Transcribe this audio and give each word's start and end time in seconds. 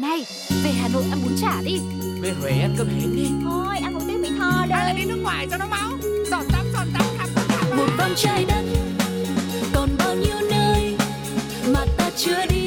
Này, 0.00 0.26
về 0.64 0.70
Hà 0.70 0.88
Nội 0.88 1.04
ăn 1.10 1.22
bún 1.24 1.32
chả 1.40 1.62
đi. 1.64 1.78
Về 2.20 2.32
Huế 2.40 2.50
ăn 2.50 2.74
cơm 2.78 2.88
hến 2.88 3.16
đi. 3.16 3.28
Thôi, 3.44 3.76
ăn 3.82 3.94
một 3.94 4.00
tiếng 4.08 4.22
Mỹ 4.22 4.28
Tho 4.38 4.50
Hay 4.50 4.68
là 4.68 4.92
đây. 4.92 4.94
đi 4.96 5.04
nước 5.04 5.18
ngoài 5.22 5.46
cho 5.50 5.56
nó 5.56 5.66
máu? 5.66 5.90
Giọt 6.30 6.42
tắm, 6.52 6.66
giọt 6.72 6.84
tắm, 6.94 7.02
khắp 7.18 7.28
khắp 7.34 7.44
khắp 7.48 7.76
một 7.76 7.86
vòng 7.98 8.12
trái 8.16 8.44
đất 8.48 8.62
còn 9.74 9.88
bao 9.98 10.14
nhiêu 10.14 10.36
nơi 10.50 10.96
mà 11.74 11.86
ta 11.96 12.10
chưa 12.16 12.46
đi 12.50 12.57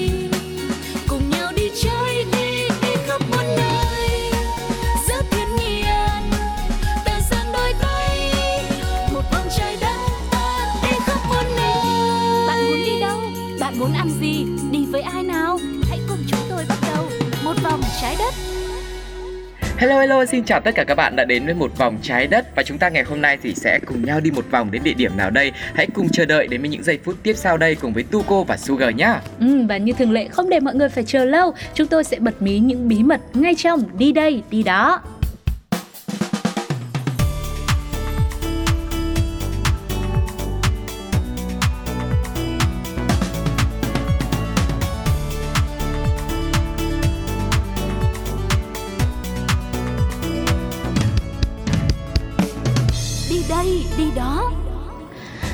Hello 19.81 19.99
hello, 19.99 20.25
xin 20.25 20.43
chào 20.43 20.59
tất 20.59 20.75
cả 20.75 20.83
các 20.83 20.95
bạn 20.95 21.15
đã 21.15 21.25
đến 21.25 21.45
với 21.45 21.53
một 21.53 21.77
vòng 21.77 21.97
trái 22.01 22.27
đất 22.27 22.55
Và 22.55 22.63
chúng 22.63 22.77
ta 22.77 22.89
ngày 22.89 23.03
hôm 23.03 23.21
nay 23.21 23.37
thì 23.43 23.53
sẽ 23.55 23.79
cùng 23.85 24.05
nhau 24.05 24.19
đi 24.19 24.31
một 24.31 24.45
vòng 24.51 24.71
đến 24.71 24.83
địa 24.83 24.93
điểm 24.93 25.17
nào 25.17 25.29
đây 25.29 25.51
Hãy 25.73 25.87
cùng 25.93 26.09
chờ 26.09 26.25
đợi 26.25 26.47
đến 26.47 26.61
với 26.61 26.69
những 26.69 26.83
giây 26.83 26.99
phút 27.03 27.15
tiếp 27.23 27.33
sau 27.37 27.57
đây 27.57 27.75
cùng 27.75 27.93
với 27.93 28.03
Tuco 28.03 28.43
và 28.43 28.57
Sugar 28.57 28.95
nhá 28.95 29.19
Ừ, 29.39 29.65
và 29.69 29.77
như 29.77 29.93
thường 29.93 30.11
lệ 30.11 30.27
không 30.27 30.49
để 30.49 30.59
mọi 30.59 30.75
người 30.75 30.89
phải 30.89 31.03
chờ 31.03 31.25
lâu, 31.25 31.53
chúng 31.73 31.87
tôi 31.87 32.03
sẽ 32.03 32.19
bật 32.19 32.41
mí 32.41 32.59
những 32.59 32.87
bí 32.87 33.03
mật 33.03 33.21
ngay 33.33 33.55
trong 33.55 33.83
đi 33.97 34.11
đây, 34.11 34.43
đi 34.49 34.63
đó. 34.63 35.01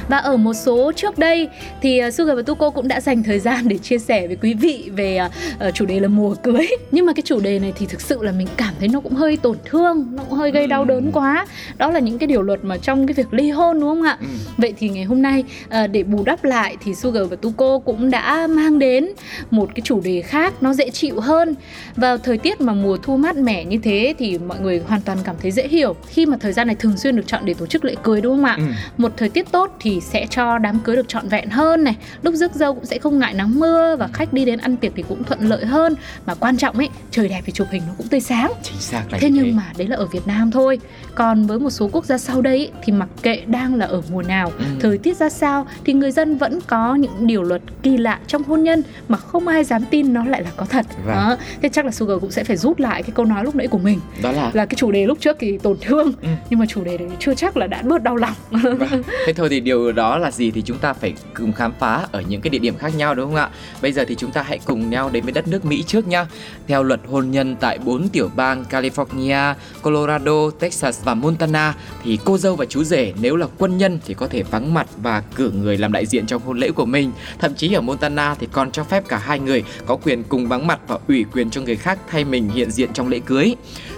Và 0.07 0.17
ở 0.17 0.37
một 0.37 0.53
số 0.53 0.91
trước 0.95 1.17
đây 1.17 1.49
thì 1.81 2.01
uh, 2.07 2.13
Sugar 2.13 2.35
và 2.35 2.41
Tuko 2.41 2.69
cũng 2.69 2.87
đã 2.87 3.01
dành 3.01 3.23
thời 3.23 3.39
gian 3.39 3.67
để 3.67 3.77
chia 3.77 3.97
sẻ 3.97 4.27
với 4.27 4.35
quý 4.41 4.53
vị 4.53 4.89
về 4.95 5.19
uh, 5.25 5.31
uh, 5.67 5.73
chủ 5.73 5.85
đề 5.85 5.99
là 5.99 6.07
mùa 6.07 6.35
cưới. 6.35 6.67
Nhưng 6.91 7.05
mà 7.05 7.13
cái 7.13 7.23
chủ 7.25 7.39
đề 7.39 7.59
này 7.59 7.73
thì 7.75 7.85
thực 7.85 8.01
sự 8.01 8.23
là 8.23 8.31
mình 8.31 8.47
cảm 8.57 8.73
thấy 8.79 8.87
nó 8.87 8.99
cũng 8.99 9.13
hơi 9.13 9.37
tổn 9.37 9.57
thương, 9.65 10.07
nó 10.11 10.23
cũng 10.23 10.37
hơi 10.37 10.51
gây 10.51 10.67
đau 10.67 10.85
đớn 10.85 11.11
quá. 11.13 11.47
Đó 11.77 11.91
là 11.91 11.99
những 11.99 12.17
cái 12.17 12.27
điều 12.27 12.41
luật 12.41 12.59
mà 12.63 12.77
trong 12.77 13.07
cái 13.07 13.13
việc 13.13 13.33
ly 13.33 13.49
hôn 13.49 13.79
đúng 13.79 13.89
không 13.89 14.03
ạ? 14.03 14.17
Ừ. 14.21 14.27
Vậy 14.57 14.73
thì 14.77 14.89
ngày 14.89 15.03
hôm 15.03 15.21
nay 15.21 15.43
uh, 15.65 15.91
để 15.91 16.03
bù 16.03 16.23
đắp 16.25 16.43
lại 16.43 16.77
thì 16.83 16.95
Sugar 16.95 17.29
và 17.29 17.35
Tuko 17.35 17.79
cũng 17.79 18.11
đã 18.11 18.47
mang 18.47 18.79
đến 18.79 19.07
một 19.51 19.69
cái 19.75 19.81
chủ 19.83 20.01
đề 20.01 20.21
khác 20.21 20.53
nó 20.61 20.73
dễ 20.73 20.89
chịu 20.89 21.19
hơn. 21.19 21.55
Vào 21.95 22.17
thời 22.17 22.37
tiết 22.37 22.61
mà 22.61 22.73
mùa 22.73 22.97
thu 22.97 23.17
mát 23.17 23.35
mẻ 23.37 23.65
như 23.65 23.77
thế 23.83 24.13
thì 24.17 24.37
mọi 24.37 24.59
người 24.59 24.81
hoàn 24.87 25.01
toàn 25.01 25.17
cảm 25.23 25.35
thấy 25.41 25.51
dễ 25.51 25.67
hiểu 25.67 25.95
khi 26.07 26.25
mà 26.25 26.37
thời 26.37 26.53
gian 26.53 26.67
này 26.67 26.75
thường 26.75 26.97
xuyên 26.97 27.15
được 27.15 27.27
chọn 27.27 27.45
để 27.45 27.53
tổ 27.53 27.65
chức 27.65 27.85
lễ 27.85 27.95
cưới 28.03 28.21
đúng 28.21 28.35
không 28.35 28.45
ạ? 28.45 28.55
Ừ. 28.57 28.63
một 28.97 29.11
thời 29.17 29.29
tiết 29.29 29.51
tốt 29.51 29.75
thì 29.79 29.96
sẽ 30.01 30.25
cho 30.29 30.57
đám 30.57 30.79
cưới 30.79 30.95
được 30.95 31.07
trọn 31.07 31.27
vẹn 31.29 31.49
hơn 31.49 31.83
này. 31.83 31.95
Lúc 32.21 32.33
rước 32.35 32.55
dâu 32.55 32.73
cũng 32.75 32.85
sẽ 32.85 32.97
không 32.99 33.19
ngại 33.19 33.33
nắng 33.33 33.59
mưa 33.59 33.95
và 33.99 34.07
khách 34.13 34.33
đi 34.33 34.45
đến 34.45 34.59
ăn 34.59 34.77
tiệc 34.77 34.91
thì 34.95 35.03
cũng 35.09 35.23
thuận 35.23 35.39
lợi 35.41 35.65
hơn. 35.65 35.95
Mà 36.25 36.35
quan 36.35 36.57
trọng 36.57 36.77
ấy 36.77 36.89
trời 37.11 37.29
đẹp 37.29 37.41
thì 37.45 37.51
chụp 37.51 37.67
hình 37.71 37.81
nó 37.87 37.93
cũng 37.97 38.07
tươi 38.07 38.19
sáng. 38.19 38.51
Chính 38.63 38.79
xác 38.79 39.03
là 39.11 39.17
thế 39.21 39.29
như 39.29 39.41
nhưng 39.43 39.55
mà 39.55 39.63
đấy 39.77 39.87
là 39.87 39.95
ở 39.95 40.05
Việt 40.05 40.27
Nam 40.27 40.51
thôi. 40.51 40.79
Còn 41.15 41.47
với 41.47 41.59
một 41.59 41.69
số 41.69 41.89
quốc 41.91 42.05
gia 42.05 42.17
sau 42.17 42.41
đây 42.41 42.57
ấy, 42.57 42.71
thì 42.83 42.93
mặc 42.93 43.09
kệ 43.21 43.41
đang 43.45 43.75
là 43.75 43.85
ở 43.85 44.01
mùa 44.11 44.21
nào 44.23 44.51
Ừ. 44.59 44.65
thời 44.79 44.97
tiết 44.97 45.17
ra 45.17 45.29
sao 45.29 45.67
thì 45.85 45.93
người 45.93 46.11
dân 46.11 46.37
vẫn 46.37 46.59
có 46.67 46.95
những 46.95 47.27
điều 47.27 47.43
luật 47.43 47.61
kỳ 47.83 47.97
lạ 47.97 48.19
trong 48.27 48.43
hôn 48.43 48.63
nhân 48.63 48.83
mà 49.07 49.17
không 49.17 49.47
ai 49.47 49.63
dám 49.63 49.81
tin 49.89 50.13
nó 50.13 50.25
lại 50.25 50.43
là 50.43 50.49
có 50.57 50.65
thật. 50.65 50.85
Vâng. 51.05 51.15
đó. 51.15 51.37
Thế 51.61 51.69
chắc 51.69 51.85
là 51.85 51.91
Sugar 51.91 52.17
cũng 52.21 52.31
sẽ 52.31 52.43
phải 52.43 52.57
rút 52.57 52.79
lại 52.79 53.03
cái 53.03 53.11
câu 53.15 53.25
nói 53.25 53.43
lúc 53.43 53.55
nãy 53.55 53.67
của 53.67 53.77
mình. 53.77 53.99
Đó 54.23 54.31
là 54.31 54.51
là 54.53 54.65
cái 54.65 54.75
chủ 54.75 54.91
đề 54.91 55.05
lúc 55.05 55.17
trước 55.21 55.37
thì 55.39 55.57
tổn 55.57 55.77
thương 55.81 56.11
Ừ. 56.21 56.27
nhưng 56.49 56.59
mà 56.59 56.65
chủ 56.65 56.83
đề 56.83 56.97
đấy 56.97 57.07
chưa 57.19 57.33
chắc 57.35 57.57
là 57.57 57.67
đã 57.67 57.81
bớt 57.81 58.03
đau 58.03 58.15
lòng. 58.15 58.33
Vâng. 58.51 59.03
Thế 59.27 59.33
thôi 59.33 59.47
thì 59.49 59.59
điều 59.59 59.86
đó 59.91 60.17
là 60.17 60.31
gì 60.31 60.51
thì 60.51 60.61
chúng 60.61 60.77
ta 60.77 60.93
phải 60.93 61.13
cùng 61.33 61.53
khám 61.53 61.73
phá 61.79 62.05
ở 62.11 62.21
những 62.21 62.41
cái 62.41 62.49
địa 62.49 62.59
điểm 62.59 62.77
khác 62.77 62.95
nhau 62.97 63.15
đúng 63.15 63.25
không 63.25 63.35
ạ? 63.35 63.49
Bây 63.81 63.91
giờ 63.91 64.05
thì 64.07 64.15
chúng 64.15 64.31
ta 64.31 64.41
hãy 64.41 64.59
cùng 64.65 64.89
nhau 64.89 65.09
đến 65.09 65.23
với 65.23 65.33
đất 65.33 65.47
nước 65.47 65.65
Mỹ 65.65 65.83
trước 65.87 66.07
nhá. 66.07 66.25
Theo 66.67 66.83
luật 66.83 66.99
hôn 67.07 67.31
nhân 67.31 67.55
tại 67.55 67.77
bốn 67.77 68.09
tiểu 68.09 68.29
bang 68.35 68.65
California, 68.69 69.53
Colorado, 69.81 70.51
Texas 70.59 71.03
và 71.03 71.13
Montana 71.13 71.75
thì 72.03 72.19
cô 72.25 72.37
dâu 72.37 72.55
và 72.55 72.65
chú 72.65 72.83
rể 72.83 73.13
nếu 73.21 73.35
là 73.35 73.47
quân 73.57 73.77
nhân 73.77 73.99
thì 74.05 74.13
có 74.13 74.27
thể 74.27 74.43
vắng 74.43 74.73
mặt 74.73 74.87
và 74.97 75.23
cử 75.35 75.51
người 75.51 75.77
làm 75.77 75.91
đại 75.91 76.05
diện 76.05 76.25
trong 76.25 76.41
hôn 76.45 76.57
lễ 76.57 76.71
của 76.71 76.85
mình. 76.85 77.11
Thậm 77.39 77.55
chí 77.55 77.73
ở 77.73 77.81
Montana 77.81 78.35
thì 78.39 78.47
còn 78.51 78.71
cho 78.71 78.83
phép 78.83 79.03
cả 79.07 79.17
hai 79.17 79.39
người 79.39 79.63
có 79.85 79.95
quyền 79.95 80.23
cùng 80.23 80.47
vắng 80.47 80.67
mặt 80.67 80.79
và 80.87 80.97
ủy 81.07 81.25
quyền 81.33 81.49
cho 81.49 81.61
người 81.61 81.75
khác 81.75 81.99
thay 82.07 82.23
mình 82.23 82.49
hiện 82.49 82.71
diện 82.71 82.89
trong 82.93 83.07
lễ 83.07 83.19
cưới. 83.19 83.55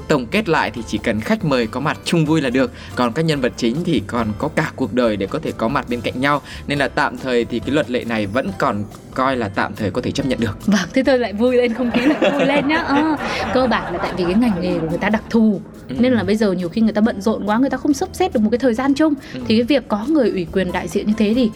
Tổng 0.10 0.26
kết 0.26 0.50
lại 0.50 0.72
thì 0.72 0.82
chỉ 0.88 0.98
cần 0.98 1.22
khách 1.22 1.46
mời 1.46 1.68
có 1.68 1.80
mặt 1.80 2.00
chung 2.06 2.26
vui 2.26 2.42
là 2.42 2.50
được, 2.50 2.72
còn 2.96 3.14
các 3.14 3.26
nhân 3.26 3.42
vật 3.42 3.54
chính 3.58 3.84
thì 3.84 4.02
còn 4.08 4.28
có 4.38 4.48
cả 4.48 4.72
cuộc 4.76 4.94
đời 4.94 5.18
để 5.18 5.28
có 5.28 5.40
thể 5.40 5.52
có 5.58 5.68
mặt 5.68 5.86
bên 5.90 6.02
cạnh 6.02 6.22
nhau, 6.22 6.42
nên 6.68 6.80
là 6.80 6.88
tạm 6.88 7.18
thời 7.18 7.46
thì 7.46 7.60
cái 7.60 7.72
luật 7.72 7.90
lệ 7.90 8.04
này 8.04 8.26
vẫn 8.26 8.52
còn 8.60 8.84
coi 9.14 9.36
là 9.38 9.50
tạm 9.50 9.76
thời 9.76 9.92
có 9.92 10.02
thể 10.02 10.12
chấp 10.12 10.26
nhận 10.26 10.40
được. 10.40 10.66
Vâng, 10.66 10.90
thế 10.94 11.04
tôi 11.04 11.20
lại 11.20 11.34
vui 11.34 11.56
lên, 11.58 11.74
không 11.74 11.92
khí 11.92 12.02
lại 12.02 12.32
vui 12.32 12.46
lên 12.46 12.68
nhá 12.68 12.78
Ờ, 12.78 13.16
Cơ 13.54 13.68
bản 13.68 13.94
là 13.94 14.00
tại 14.00 14.14
vì 14.18 14.24
cái 14.24 14.34
ngành 14.34 14.62
nghề 14.62 14.80
của 14.80 14.88
người 14.90 14.98
ta 14.98 15.10
đặc 15.10 15.24
thù 15.30 15.62
Ừ. 15.90 15.96
Nên 16.00 16.14
là 16.14 16.24
bây 16.24 16.36
giờ 16.36 16.52
nhiều 16.52 16.70
khi 16.70 16.82
người 16.82 16.94
ta 16.94 17.02
bận 17.02 17.22
rộn 17.22 17.46
quá, 17.46 17.58
người 17.58 17.70
ta 17.70 17.78
không 17.78 17.94
sắp 17.94 18.10
xếp 18.14 18.34
được 18.34 18.40
một 18.40 18.50
cái 18.52 18.58
thời 18.60 18.74
gian 18.74 18.94
chung 18.94 19.14
Ừ. 19.34 19.40
Thì 19.48 19.56
cái 19.58 19.64
việc 19.64 19.88
có 19.88 20.06
người 20.08 20.30
ủy 20.30 20.48
quyền 20.52 20.72
đại 20.72 20.88
diện 20.88 21.08
như 21.08 21.14
thế 21.18 21.34
thì 21.36 21.50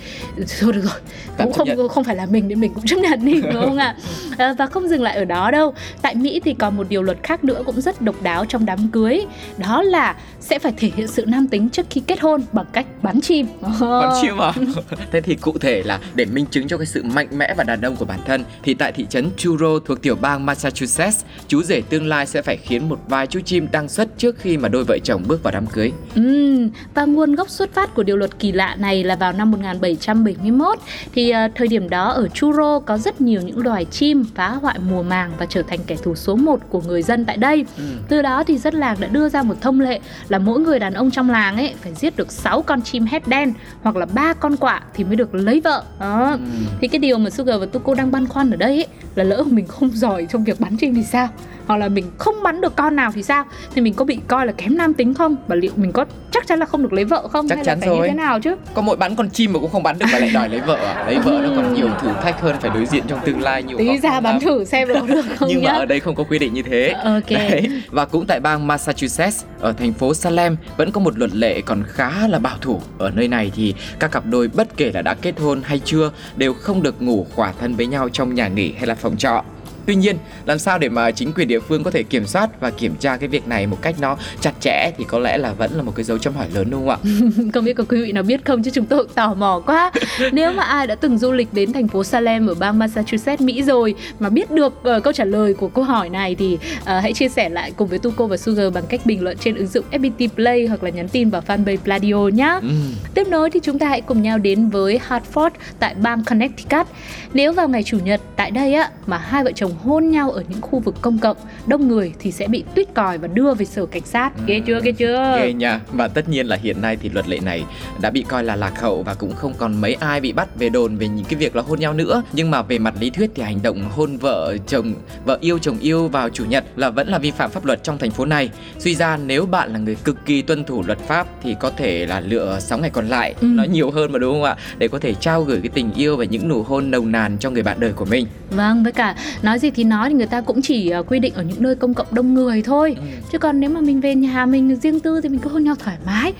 thôi 0.61 0.73
được 0.73 0.81
rồi 0.81 0.99
Tạm 1.37 1.47
Cũng 1.47 1.57
chấp 1.57 1.67
nhận. 1.67 1.77
không 1.77 1.89
không 1.89 2.03
phải 2.03 2.15
là 2.15 2.25
mình 2.25 2.47
nên 2.47 2.59
mình 2.59 2.73
cũng 2.73 2.85
chấp 2.85 2.95
nhận 2.99 3.25
đi 3.25 3.41
đúng 3.41 3.53
không 3.65 3.77
ạ 3.77 3.95
à, 4.37 4.53
Và 4.57 4.65
không 4.67 4.87
dừng 4.89 5.01
lại 5.01 5.15
ở 5.15 5.25
đó 5.25 5.51
đâu 5.51 5.73
Tại 6.01 6.15
Mỹ 6.15 6.41
thì 6.45 6.53
còn 6.53 6.77
một 6.77 6.89
điều 6.89 7.01
luật 7.03 7.17
khác 7.23 7.43
nữa 7.43 7.61
cũng 7.65 7.81
rất 7.81 8.01
độc 8.01 8.21
đáo 8.21 8.45
trong 8.45 8.65
đám 8.65 8.87
cưới 8.87 9.25
Đó 9.57 9.83
là 9.83 10.15
sẽ 10.39 10.59
phải 10.59 10.73
thể 10.77 10.91
hiện 10.95 11.07
sự 11.07 11.25
nam 11.27 11.47
tính 11.47 11.69
trước 11.69 11.85
khi 11.89 12.01
kết 12.07 12.19
hôn 12.19 12.41
bằng 12.51 12.65
cách 12.73 12.85
bắn 13.01 13.21
chim 13.21 13.47
Còn 13.79 14.13
chim 14.21 14.37
à? 14.41 14.53
Thế 15.11 15.21
thì 15.21 15.35
cụ 15.35 15.57
thể 15.57 15.83
là 15.85 15.99
để 16.15 16.25
minh 16.25 16.45
chứng 16.51 16.67
cho 16.67 16.77
cái 16.77 16.85
sự 16.85 17.03
mạnh 17.03 17.27
mẽ 17.31 17.52
và 17.53 17.63
đàn 17.63 17.81
ông 17.81 17.95
của 17.95 18.05
bản 18.05 18.19
thân 18.25 18.43
thì 18.63 18.73
tại 18.73 18.91
thị 18.91 19.05
trấn 19.09 19.29
Truro 19.37 19.79
thuộc 19.85 20.01
tiểu 20.01 20.15
bang 20.15 20.45
Massachusetts, 20.45 21.25
chú 21.47 21.63
rể 21.63 21.81
tương 21.89 22.07
lai 22.07 22.25
sẽ 22.25 22.41
phải 22.41 22.57
khiến 22.57 22.89
một 22.89 22.99
vài 23.07 23.27
chú 23.27 23.39
chim 23.39 23.67
đăng 23.71 23.89
xuất 23.89 24.17
trước 24.17 24.35
khi 24.39 24.57
mà 24.57 24.69
đôi 24.69 24.83
vợ 24.83 24.97
chồng 25.03 25.23
bước 25.27 25.43
vào 25.43 25.53
đám 25.53 25.67
cưới. 25.67 25.91
Ừm, 26.15 26.69
và 26.93 27.05
nguồn 27.05 27.35
gốc 27.35 27.49
xuất 27.49 27.73
phát 27.73 27.95
của 27.95 28.03
điều 28.03 28.17
luật 28.17 28.39
kỳ 28.39 28.51
lạ 28.51 28.75
này 28.79 29.03
là 29.03 29.15
vào 29.15 29.33
năm 29.33 29.51
1771 29.51 30.79
thì 31.15 31.29
à, 31.29 31.49
thời 31.55 31.67
điểm 31.67 31.89
đó 31.89 32.09
ở 32.09 32.27
Truro 32.27 32.79
có 32.79 32.97
rất 32.97 33.21
nhiều 33.21 33.41
những 33.41 33.63
loài 33.63 33.85
chim 33.85 34.25
phá 34.35 34.49
hoại 34.49 34.79
mùa 34.89 35.03
màng 35.03 35.31
và 35.39 35.45
trở 35.45 35.61
thành 35.61 35.79
kẻ 35.87 35.95
thù 36.03 36.15
số 36.15 36.35
1 36.35 36.59
của 36.69 36.81
người 36.81 37.01
dân 37.01 37.25
tại 37.25 37.37
đây. 37.37 37.65
Ừ. 37.77 37.83
Từ 38.09 38.21
đó 38.21 38.43
thì 38.43 38.57
dân 38.57 38.75
làng 38.75 38.97
đã 38.99 39.07
đưa 39.07 39.29
ra 39.29 39.43
một 39.43 39.55
thông 39.61 39.81
lệ 39.81 39.99
là 40.29 40.39
mỗi 40.39 40.59
người 40.59 40.79
đàn 40.79 40.93
ông 40.93 41.11
trong 41.11 41.29
làng 41.29 41.57
ấy 41.57 41.73
phải 41.81 41.93
giết 41.93 42.17
được 42.17 42.31
6 42.31 42.61
con 42.61 42.81
chim 42.81 43.05
hét 43.05 43.27
đen 43.27 43.53
hoặc 43.81 43.95
là 43.95 44.05
ba 44.05 44.33
con 44.33 44.57
quạ 44.57 44.81
thì 44.93 45.03
mới 45.03 45.15
được 45.15 45.35
lấy 45.35 45.61
vợ. 45.61 45.83
Đó. 45.99 46.31
Ừ. 46.31 46.37
Thì 46.81 46.87
cái 46.87 46.99
điều 46.99 47.17
mà 47.17 47.29
Sugar 47.33 47.59
và 47.59 47.65
Tuko 47.65 47.93
đang 47.93 48.11
băn 48.11 48.27
khoăn 48.27 48.51
ở 48.51 48.55
đây 48.57 48.69
ấy, 48.75 48.87
là 49.15 49.23
lỡ 49.23 49.43
mình 49.49 49.67
không 49.67 49.89
giỏi 49.93 50.27
trong 50.31 50.43
việc 50.43 50.59
bắn 50.59 50.77
chim 50.77 50.95
thì 50.95 51.03
sao? 51.03 51.27
Hoặc 51.67 51.77
là 51.77 51.87
mình 51.89 52.05
không 52.17 52.35
bắn 52.43 52.61
được 52.61 52.75
con 52.75 52.95
nào 52.95 53.11
thì 53.15 53.23
sao? 53.23 53.45
Thì 53.75 53.81
mình 53.81 53.93
có 53.93 54.05
bị 54.05 54.19
coi 54.27 54.45
là 54.45 54.51
kém 54.57 54.77
nam 54.77 54.93
tính 54.93 55.13
không? 55.13 55.35
Và 55.47 55.55
liệu 55.55 55.71
mình 55.75 55.91
có 55.91 56.05
chắc 56.31 56.47
chắn 56.47 56.59
là 56.59 56.65
không 56.65 56.83
được 56.83 56.93
lấy 56.93 57.05
vợ 57.05 57.27
không? 57.27 57.47
Chắc 57.47 57.55
Hay 57.55 57.65
chắn 57.65 57.79
là 57.79 57.85
phải 57.85 57.89
rồi. 57.89 57.97
như 57.97 58.07
thế 58.07 58.13
nào 58.13 58.39
chứ? 58.39 58.55
Có 58.73 58.81
mỗi 58.81 58.95
bắn 58.97 59.15
con 59.15 59.29
chim 59.29 59.53
mà 59.53 59.59
cũng 59.59 59.69
không 59.71 59.83
bắn 59.83 59.99
được 59.99 60.05
mà 60.13 60.19
lại 60.19 60.31
đòi 60.33 60.49
lấy 60.49 60.59
vợ 60.59 60.75
à? 60.75 61.03
Lấy 61.05 61.19
vợ 61.19 61.39
nó 61.43 61.49
còn 61.55 61.73
nhiều 61.73 61.89
thử 62.01 62.09
thách 62.23 62.41
hơn 62.41 62.55
phải 62.61 62.71
đối 62.73 62.85
diện 62.85 63.03
trong 63.07 63.19
tương 63.25 63.41
lai 63.41 63.63
nhiều 63.63 63.77
Tí 63.77 63.97
ra 63.97 64.19
bắn 64.19 64.33
lắm. 64.33 64.41
thử 64.41 64.63
xem 64.65 64.87
được 64.87 64.95
không 65.39 65.49
Nhưng 65.49 65.63
mà 65.63 65.71
nhá. 65.71 65.77
ở 65.77 65.85
đây 65.85 65.99
không 65.99 66.15
có 66.15 66.23
quy 66.23 66.39
định 66.39 66.53
như 66.53 66.61
thế. 66.61 66.89
Ok. 67.03 67.29
Đấy. 67.29 67.81
Và 67.91 68.05
cũng 68.05 68.25
tại 68.25 68.39
bang 68.39 68.67
Massachusetts, 68.67 69.43
ở 69.59 69.73
thành 69.73 69.93
phố 69.93 70.13
Salem 70.13 70.57
vẫn 70.77 70.91
có 70.91 71.01
một 71.01 71.17
luật 71.17 71.35
lệ 71.35 71.61
còn 71.61 71.83
khá 71.87 72.27
là 72.27 72.39
bảo 72.39 72.57
thủ. 72.61 72.81
Ở 72.97 73.11
nơi 73.15 73.27
này 73.27 73.51
thì 73.55 73.73
các 73.99 74.11
cặp 74.11 74.25
đôi 74.25 74.47
bất 74.47 74.77
kể 74.77 74.91
là 74.93 75.01
đã 75.01 75.13
kết 75.13 75.39
hôn 75.39 75.61
hay 75.63 75.79
chưa 75.85 76.11
đều 76.37 76.53
không 76.53 76.83
được 76.83 77.01
ngủ 77.01 77.22
khỏa 77.35 77.51
thân 77.51 77.75
với 77.75 77.87
nhau 77.87 78.09
trong 78.09 78.35
nhà 78.35 78.47
nghỉ 78.47 78.71
hay 78.71 78.87
là 78.87 78.95
phòng 78.95 79.17
trọ. 79.17 79.43
Tuy 79.85 79.95
nhiên, 79.95 80.17
làm 80.45 80.59
sao 80.59 80.79
để 80.79 80.89
mà 80.89 81.11
chính 81.11 81.33
quyền 81.33 81.47
địa 81.47 81.59
phương 81.59 81.83
có 81.83 81.91
thể 81.91 82.03
kiểm 82.03 82.25
soát 82.25 82.49
và 82.59 82.69
kiểm 82.69 82.95
tra 82.95 83.17
cái 83.17 83.29
việc 83.29 83.47
này 83.47 83.67
một 83.67 83.77
cách 83.81 83.95
nó 83.99 84.17
chặt 84.41 84.53
chẽ 84.59 84.91
thì 84.97 85.05
có 85.07 85.19
lẽ 85.19 85.37
là 85.37 85.53
vẫn 85.53 85.71
là 85.73 85.83
một 85.83 85.91
cái 85.95 86.03
dấu 86.03 86.17
chấm 86.17 86.33
hỏi 86.33 86.47
lớn 86.53 86.67
đúng 86.69 86.87
không 86.87 86.89
ạ? 86.89 86.97
không 87.53 87.65
biết 87.65 87.73
có 87.73 87.83
quý 87.89 88.01
vị 88.01 88.11
nào 88.11 88.23
biết 88.23 88.45
không 88.45 88.63
chứ 88.63 88.71
chúng 88.73 88.85
tôi 88.85 89.07
tò 89.15 89.33
mò 89.33 89.61
quá 89.65 89.91
nếu 90.31 90.53
mà 90.53 90.63
ai 90.63 90.87
đã 90.87 90.95
từng 90.95 91.17
du 91.17 91.31
lịch 91.31 91.53
đến 91.53 91.73
thành 91.73 91.87
phố 91.87 92.03
Salem 92.03 92.47
ở 92.47 92.53
bang 92.53 92.79
Massachusetts 92.79 93.41
Mỹ 93.41 93.63
rồi 93.63 93.95
mà 94.19 94.29
biết 94.29 94.51
được 94.51 94.73
uh, 94.97 95.03
câu 95.03 95.13
trả 95.13 95.25
lời 95.25 95.53
của 95.53 95.67
câu 95.67 95.83
hỏi 95.83 96.09
này 96.09 96.35
thì 96.35 96.53
uh, 96.53 96.87
hãy 96.87 97.13
chia 97.13 97.29
sẻ 97.29 97.49
lại 97.49 97.71
cùng 97.77 97.87
với 97.87 97.99
Tuko 97.99 98.25
và 98.25 98.37
Sugar 98.37 98.73
bằng 98.73 98.83
cách 98.89 99.01
bình 99.05 99.23
luận 99.23 99.37
trên 99.39 99.55
ứng 99.55 99.67
dụng 99.67 99.85
FPT 99.91 100.27
Play 100.35 100.67
hoặc 100.67 100.83
là 100.83 100.89
nhắn 100.89 101.07
tin 101.07 101.29
vào 101.29 101.41
fanpage 101.47 101.77
Pladio 101.77 102.37
nhé 102.37 102.59
Ừm. 102.61 102.93
Tiếp 103.13 103.27
nối 103.27 103.49
thì 103.49 103.59
chúng 103.63 103.79
ta 103.79 103.87
hãy 103.87 104.01
cùng 104.01 104.21
nhau 104.21 104.37
đến 104.37 104.69
với 104.69 104.99
Hartford 105.09 105.49
tại 105.79 105.95
bang 106.01 106.23
Connecticut. 106.23 106.87
Nếu 107.33 107.53
vào 107.53 107.67
ngày 107.67 107.83
chủ 107.83 107.99
nhật 107.99 108.21
tại 108.35 108.51
đây 108.51 108.73
á 108.73 108.89
mà 109.05 109.17
hai 109.17 109.43
vợ 109.43 109.51
chồng 109.55 109.71
hôn 109.83 110.09
nhau 110.09 110.31
ở 110.31 110.43
những 110.49 110.61
khu 110.61 110.79
vực 110.79 110.95
công 111.01 111.17
cộng 111.17 111.37
đông 111.67 111.87
người 111.87 112.13
thì 112.19 112.31
sẽ 112.31 112.47
bị 112.47 112.63
tuyết 112.75 112.93
còi 112.93 113.17
và 113.17 113.27
đưa 113.27 113.53
về 113.53 113.65
sở 113.65 113.85
cảnh 113.85 114.05
sát. 114.05 114.31
Ghê 114.45 114.59
chưa 114.59 114.79
ghê 114.83 114.91
chưa? 114.91 115.37
Ghê 115.39 115.53
nha. 115.53 115.79
Và 115.91 116.07
tất 116.07 116.29
nhiên 116.29 116.47
là 116.47 116.55
hiện 116.55 116.81
nay 116.81 116.97
thì 117.01 117.09
luật 117.09 117.27
lệ 117.27 117.39
này 117.39 117.63
đã 118.01 118.09
bị 118.09 118.25
coi 118.27 118.43
là 118.43 118.55
lạc 118.55 118.81
hậu 118.81 119.03
Và 119.03 119.13
cũng 119.13 119.35
không 119.35 119.53
còn 119.57 119.81
mấy 119.81 119.93
ai 119.93 120.21
bị 120.21 120.33
bắt 120.33 120.55
về 120.55 120.69
đồn 120.69 120.95
về 120.95 121.07
những 121.07 121.25
cái 121.25 121.35
việc 121.35 121.55
là 121.55 121.61
hôn 121.61 121.79
nhau 121.79 121.93
nữa. 121.93 122.23
Nhưng 122.33 122.51
mà 122.51 122.61
về 122.61 122.79
mặt 122.79 122.93
lý 122.99 123.09
thuyết 123.09 123.31
thì 123.35 123.43
hành 123.43 123.61
động 123.63 123.89
hôn 123.89 124.17
vợ 124.17 124.57
chồng 124.67 124.93
Vợ 125.25 125.37
yêu 125.41 125.59
chồng 125.59 125.79
yêu 125.79 126.07
vào 126.07 126.29
chủ 126.29 126.45
nhật 126.45 126.63
là 126.75 126.89
vẫn 126.89 127.07
là 127.07 127.17
vi 127.17 127.31
phạm 127.31 127.51
pháp 127.51 127.65
luật 127.65 127.83
trong 127.83 127.97
thành 127.97 128.11
phố 128.11 128.25
này. 128.25 128.49
Suy 128.79 128.95
ra 128.95 129.17
nếu 129.17 129.45
bạn 129.45 129.73
là 129.73 129.79
người 129.79 129.95
cực 129.95 130.25
kỳ 130.25 130.41
tuân 130.41 130.63
thủ 130.63 130.83
luật 130.87 130.99
pháp 130.99 131.27
Thì 131.43 131.55
có 131.59 131.69
thể 131.69 132.05
là 132.05 132.19
lựa 132.19 132.59
6 132.59 132.79
ngày 132.79 132.89
còn 132.89 133.07
lại. 133.07 133.33
Ừ. 133.41 133.47
Nó 133.47 133.63
nhiều 133.63 133.91
hơn 133.91 134.11
mà 134.11 134.19
đúng 134.19 134.33
không 134.33 134.43
ạ? 134.43 134.55
Để 134.77 134.87
có 134.87 134.99
thể 134.99 135.13
trao 135.13 135.43
gửi 135.43 135.59
cái 135.59 135.69
tình 135.73 135.93
yêu 135.93 136.17
và 136.17 136.25
những 136.25 136.47
nụ 136.47 136.63
hôn 136.63 136.91
nồng 136.91 137.11
nàn 137.11 137.37
cho 137.39 137.49
người 137.49 137.63
bạn 137.63 137.79
đời 137.79 137.93
của 137.93 138.05
mình. 138.05 138.27
Vâng, 138.49 138.83
với 138.83 138.91
cả 138.91 139.15
nói 139.41 139.59
gì 139.63 139.71
thì 139.71 139.83
nói 139.83 140.09
thì 140.09 140.15
người 140.15 140.25
ta 140.25 140.41
cũng 140.41 140.61
chỉ 140.61 140.89
ờ, 140.89 141.03
quy 141.03 141.19
định 141.19 141.33
ở 141.33 141.43
những 141.43 141.63
nơi 141.63 141.75
công 141.75 141.93
cộng 141.93 142.07
đông 142.11 142.33
người 142.33 142.61
thôi. 142.61 142.95
Ừ. 142.97 143.03
Chứ 143.31 143.37
còn 143.37 143.59
nếu 143.59 143.69
mà 143.69 143.81
mình 143.81 144.01
về 144.01 144.15
nhà 144.15 144.45
mình 144.45 144.75
riêng 144.75 144.99
tư 144.99 145.21
thì 145.21 145.29
mình 145.29 145.39
cứ 145.39 145.49
hôn 145.49 145.63
nhau 145.63 145.75
thoải 145.75 145.97
mái. 146.05 146.33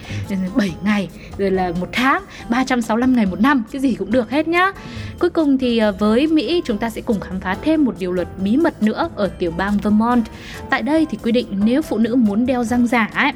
7 0.55 0.71
ngày, 0.83 1.09
rồi 1.37 1.51
là 1.51 1.71
một 1.79 1.89
tháng, 1.91 2.23
365 2.49 3.15
ngày 3.15 3.25
một 3.25 3.41
năm, 3.41 3.63
cái 3.71 3.81
gì 3.81 3.95
cũng 3.95 4.11
được 4.11 4.29
hết 4.31 4.47
nhá. 4.47 4.71
Cuối 5.19 5.29
cùng 5.29 5.57
thì 5.57 5.77
ờ, 5.77 5.91
với 5.91 6.27
Mỹ 6.27 6.61
chúng 6.65 6.77
ta 6.77 6.89
sẽ 6.89 7.01
cùng 7.01 7.19
khám 7.19 7.39
phá 7.39 7.55
thêm 7.61 7.85
một 7.85 7.95
điều 7.99 8.11
luật 8.11 8.27
bí 8.43 8.57
mật 8.57 8.83
nữa 8.83 9.09
ở 9.15 9.27
tiểu 9.27 9.51
bang 9.57 9.77
Vermont. 9.77 10.25
Tại 10.69 10.81
đây 10.81 11.07
thì 11.09 11.17
quy 11.23 11.31
định 11.31 11.47
nếu 11.65 11.81
phụ 11.81 11.97
nữ 11.97 12.15
muốn 12.15 12.45
đeo 12.45 12.63
răng 12.63 12.87
giả 12.87 13.09
ấy 13.13 13.31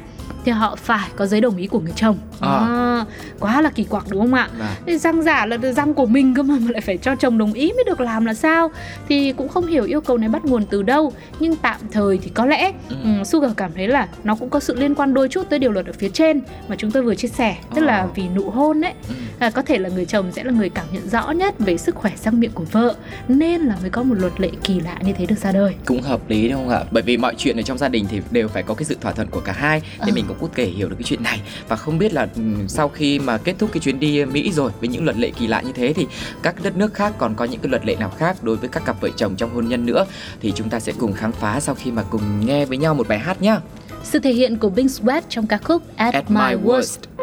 thì 0.48 0.52
họ 0.52 0.76
phải 0.76 1.08
có 1.16 1.26
giấy 1.26 1.40
đồng 1.40 1.56
ý 1.56 1.66
của 1.66 1.80
người 1.80 1.92
chồng. 1.96 2.18
À. 2.40 2.48
À, 2.50 3.04
quá 3.40 3.62
là 3.62 3.70
kỳ 3.70 3.84
quặc 3.84 4.04
đúng 4.10 4.20
không 4.20 4.34
ạ? 4.34 4.48
Thế 4.86 4.98
răng 4.98 5.22
giả 5.22 5.46
là 5.46 5.56
răng 5.72 5.94
của 5.94 6.06
mình 6.06 6.34
cơ 6.34 6.42
mà 6.42 6.54
mà 6.60 6.70
lại 6.70 6.80
phải 6.80 6.96
cho 6.96 7.14
chồng 7.16 7.38
đồng 7.38 7.52
ý 7.52 7.72
mới 7.72 7.84
được 7.84 8.00
làm 8.00 8.24
là 8.24 8.34
sao 8.34 8.70
thì 9.08 9.32
cũng 9.32 9.48
không 9.48 9.66
hiểu 9.66 9.84
yêu 9.84 10.00
cầu 10.00 10.18
này 10.18 10.28
bắt 10.28 10.44
nguồn 10.44 10.64
từ 10.66 10.82
đâu 10.82 11.12
nhưng 11.40 11.56
tạm 11.56 11.80
thời 11.92 12.18
thì 12.18 12.30
có 12.34 12.46
lẽ 12.46 12.72
Ừ. 12.88 12.96
um, 13.04 13.24
Sugar 13.24 13.52
cảm 13.56 13.70
thấy 13.74 13.88
là 13.88 14.08
nó 14.24 14.34
cũng 14.34 14.50
có 14.50 14.60
sự 14.60 14.74
liên 14.74 14.94
quan 14.94 15.14
đôi 15.14 15.28
chút 15.28 15.46
tới 15.50 15.58
điều 15.58 15.72
luật 15.72 15.86
ở 15.86 15.92
phía 15.92 16.08
trên 16.08 16.40
mà 16.68 16.76
chúng 16.78 16.90
tôi 16.90 17.02
vừa 17.02 17.14
chia 17.14 17.28
sẻ 17.28 17.56
tức 17.74 17.80
là 17.82 17.98
Ờ. 17.98 18.08
vì 18.14 18.28
nụ 18.28 18.50
hôn 18.50 18.80
ấy 18.84 18.92
Ừ. 19.08 19.14
à, 19.38 19.50
có 19.50 19.62
thể 19.62 19.78
là 19.78 19.88
người 19.88 20.04
chồng 20.04 20.32
sẽ 20.32 20.44
là 20.44 20.52
người 20.52 20.68
cảm 20.68 20.86
nhận 20.92 21.08
rõ 21.08 21.30
nhất 21.30 21.54
về 21.58 21.76
sức 21.76 21.94
khỏe 21.94 22.12
răng 22.16 22.40
miệng 22.40 22.52
của 22.54 22.64
vợ 22.72 22.94
nên 23.28 23.60
là 23.60 23.74
mới 23.80 23.90
có 23.90 24.02
một 24.02 24.14
luật 24.18 24.40
lệ 24.40 24.50
kỳ 24.64 24.80
lạ 24.80 24.96
như 25.02 25.12
thế 25.12 25.26
được 25.26 25.38
ra 25.38 25.52
đời 25.52 25.74
cũng 25.86 26.02
hợp 26.02 26.20
lý 26.30 26.48
đúng 26.48 26.58
không 26.60 26.68
ạ 26.68 26.84
bởi 26.90 27.02
vì 27.02 27.16
mọi 27.16 27.34
chuyện 27.38 27.56
ở 27.56 27.62
trong 27.62 27.78
gia 27.78 27.88
đình 27.88 28.06
thì 28.10 28.20
đều 28.30 28.48
phải 28.48 28.62
có 28.62 28.74
cái 28.74 28.84
sự 28.84 28.96
thỏa 29.00 29.12
thuận 29.12 29.28
của 29.30 29.40
cả 29.40 29.52
hai 29.52 29.80
thì 29.80 29.86
Ờ. 29.98 30.14
mình 30.14 30.24
cũng 30.28 30.37
có 30.40 30.48
thể 30.54 30.66
hiểu 30.66 30.88
được 30.88 30.96
cái 30.98 31.04
chuyện 31.04 31.22
này. 31.22 31.40
Và 31.68 31.76
không 31.76 31.98
biết 31.98 32.12
là 32.12 32.28
ừm, 32.34 32.68
sau 32.68 32.88
khi 32.88 33.18
mà 33.18 33.38
kết 33.38 33.54
thúc 33.58 33.70
cái 33.72 33.80
chuyến 33.80 34.00
đi 34.00 34.24
Mỹ 34.24 34.52
rồi 34.52 34.70
với 34.80 34.88
những 34.88 35.04
luật 35.04 35.16
lệ 35.16 35.30
kỳ 35.38 35.46
lạ 35.46 35.60
như 35.60 35.72
thế 35.72 35.92
thì 35.92 36.06
các 36.42 36.54
đất 36.62 36.76
nước 36.76 36.94
khác 36.94 37.12
còn 37.18 37.34
có 37.34 37.44
những 37.44 37.60
cái 37.60 37.70
luật 37.70 37.86
lệ 37.86 37.96
nào 37.96 38.12
khác 38.18 38.36
đối 38.42 38.56
với 38.56 38.68
các 38.68 38.84
cặp 38.84 39.00
vợ 39.00 39.08
chồng 39.16 39.36
trong 39.36 39.54
hôn 39.54 39.68
nhân 39.68 39.86
nữa? 39.86 40.06
Thì 40.40 40.52
chúng 40.56 40.70
ta 40.70 40.80
sẽ 40.80 40.92
cùng 40.98 41.12
khám 41.12 41.32
phá 41.32 41.60
sau 41.60 41.74
khi 41.74 41.90
mà 41.90 42.02
cùng 42.10 42.46
nghe 42.46 42.64
với 42.64 42.78
nhau 42.78 42.94
một 42.94 43.08
bài 43.08 43.18
hát 43.18 43.42
nhá. 43.42 43.60
Sự 44.04 44.18
thể 44.18 44.32
hiện 44.32 44.56
của 44.56 44.70
Bing 44.70 44.86
Sweat 44.86 45.22
trong 45.28 45.46
ca 45.46 45.58
khúc 45.58 45.82
At, 45.96 46.14
At 46.14 46.30
My 46.30 46.36
My 46.36 46.54
Worst. 46.54 46.80
Worst. 46.80 47.17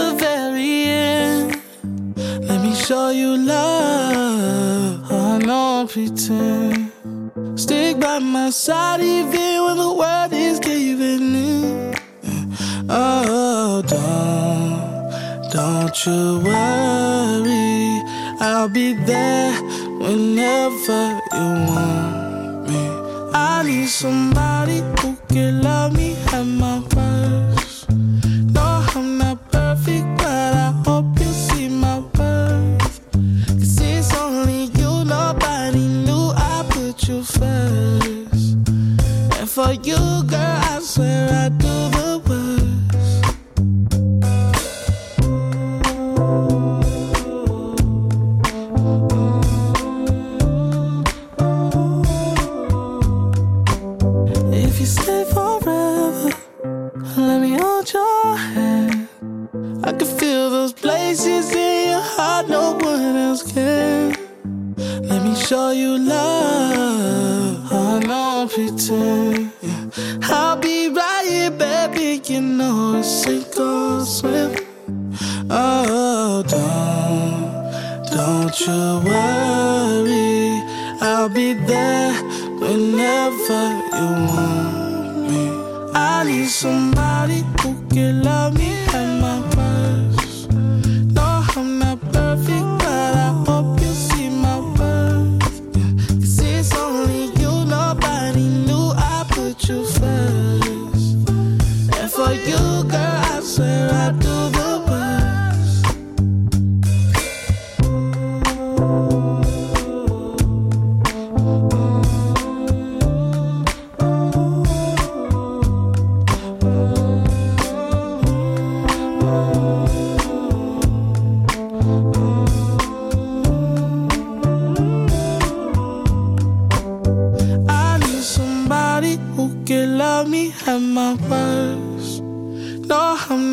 The 0.00 0.14
very 0.24 0.84
end? 0.84 1.62
Let 2.48 2.58
me 2.62 2.74
show 2.74 3.10
you 3.10 3.36
love. 3.36 5.10
Oh, 5.10 5.38
no 5.38 5.86
pretend. 5.92 6.92
Stick 7.58 8.00
by 8.00 8.18
my 8.18 8.50
side 8.50 9.00
even 9.00 9.64
when 9.64 9.76
the 9.84 9.92
world 10.00 10.32
is 10.32 10.58
giving 10.58 11.34
in. 11.34 11.94
Oh, 12.88 13.82
don't, 13.94 14.80
don't 15.56 15.96
you 16.04 16.22
worry. 16.48 18.02
I'll 18.40 18.68
be 18.68 18.94
there 18.94 19.52
whenever 20.04 21.02
you 21.36 21.48
want 21.70 22.68
me. 22.68 22.82
I 23.34 23.62
need 23.64 23.88
somebody 23.88 24.78
who 24.98 25.16
can 25.28 25.62
love 25.62 25.92
me 25.96 26.16
at 26.32 26.44
my 26.44 26.78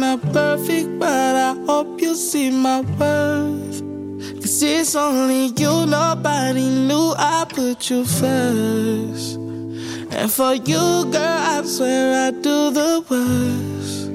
not 0.07 0.19
perfect, 0.33 0.99
but 0.99 1.35
I 1.35 1.53
hope 1.67 2.01
you 2.01 2.15
see 2.15 2.51
my 2.51 2.81
worth. 2.99 3.81
Cause 4.41 4.63
it's 4.63 4.95
only 4.95 5.51
you, 5.57 5.85
nobody 5.85 6.67
knew 6.87 7.13
I 7.17 7.45
put 7.49 7.91
you 7.91 8.05
first. 8.05 9.37
And 10.11 10.31
for 10.31 10.53
you, 10.53 11.11
girl, 11.11 11.37
I 11.53 11.61
swear 11.65 12.27
I 12.27 12.31
do 12.43 12.71
the 12.71 13.01
worst. 13.09 14.07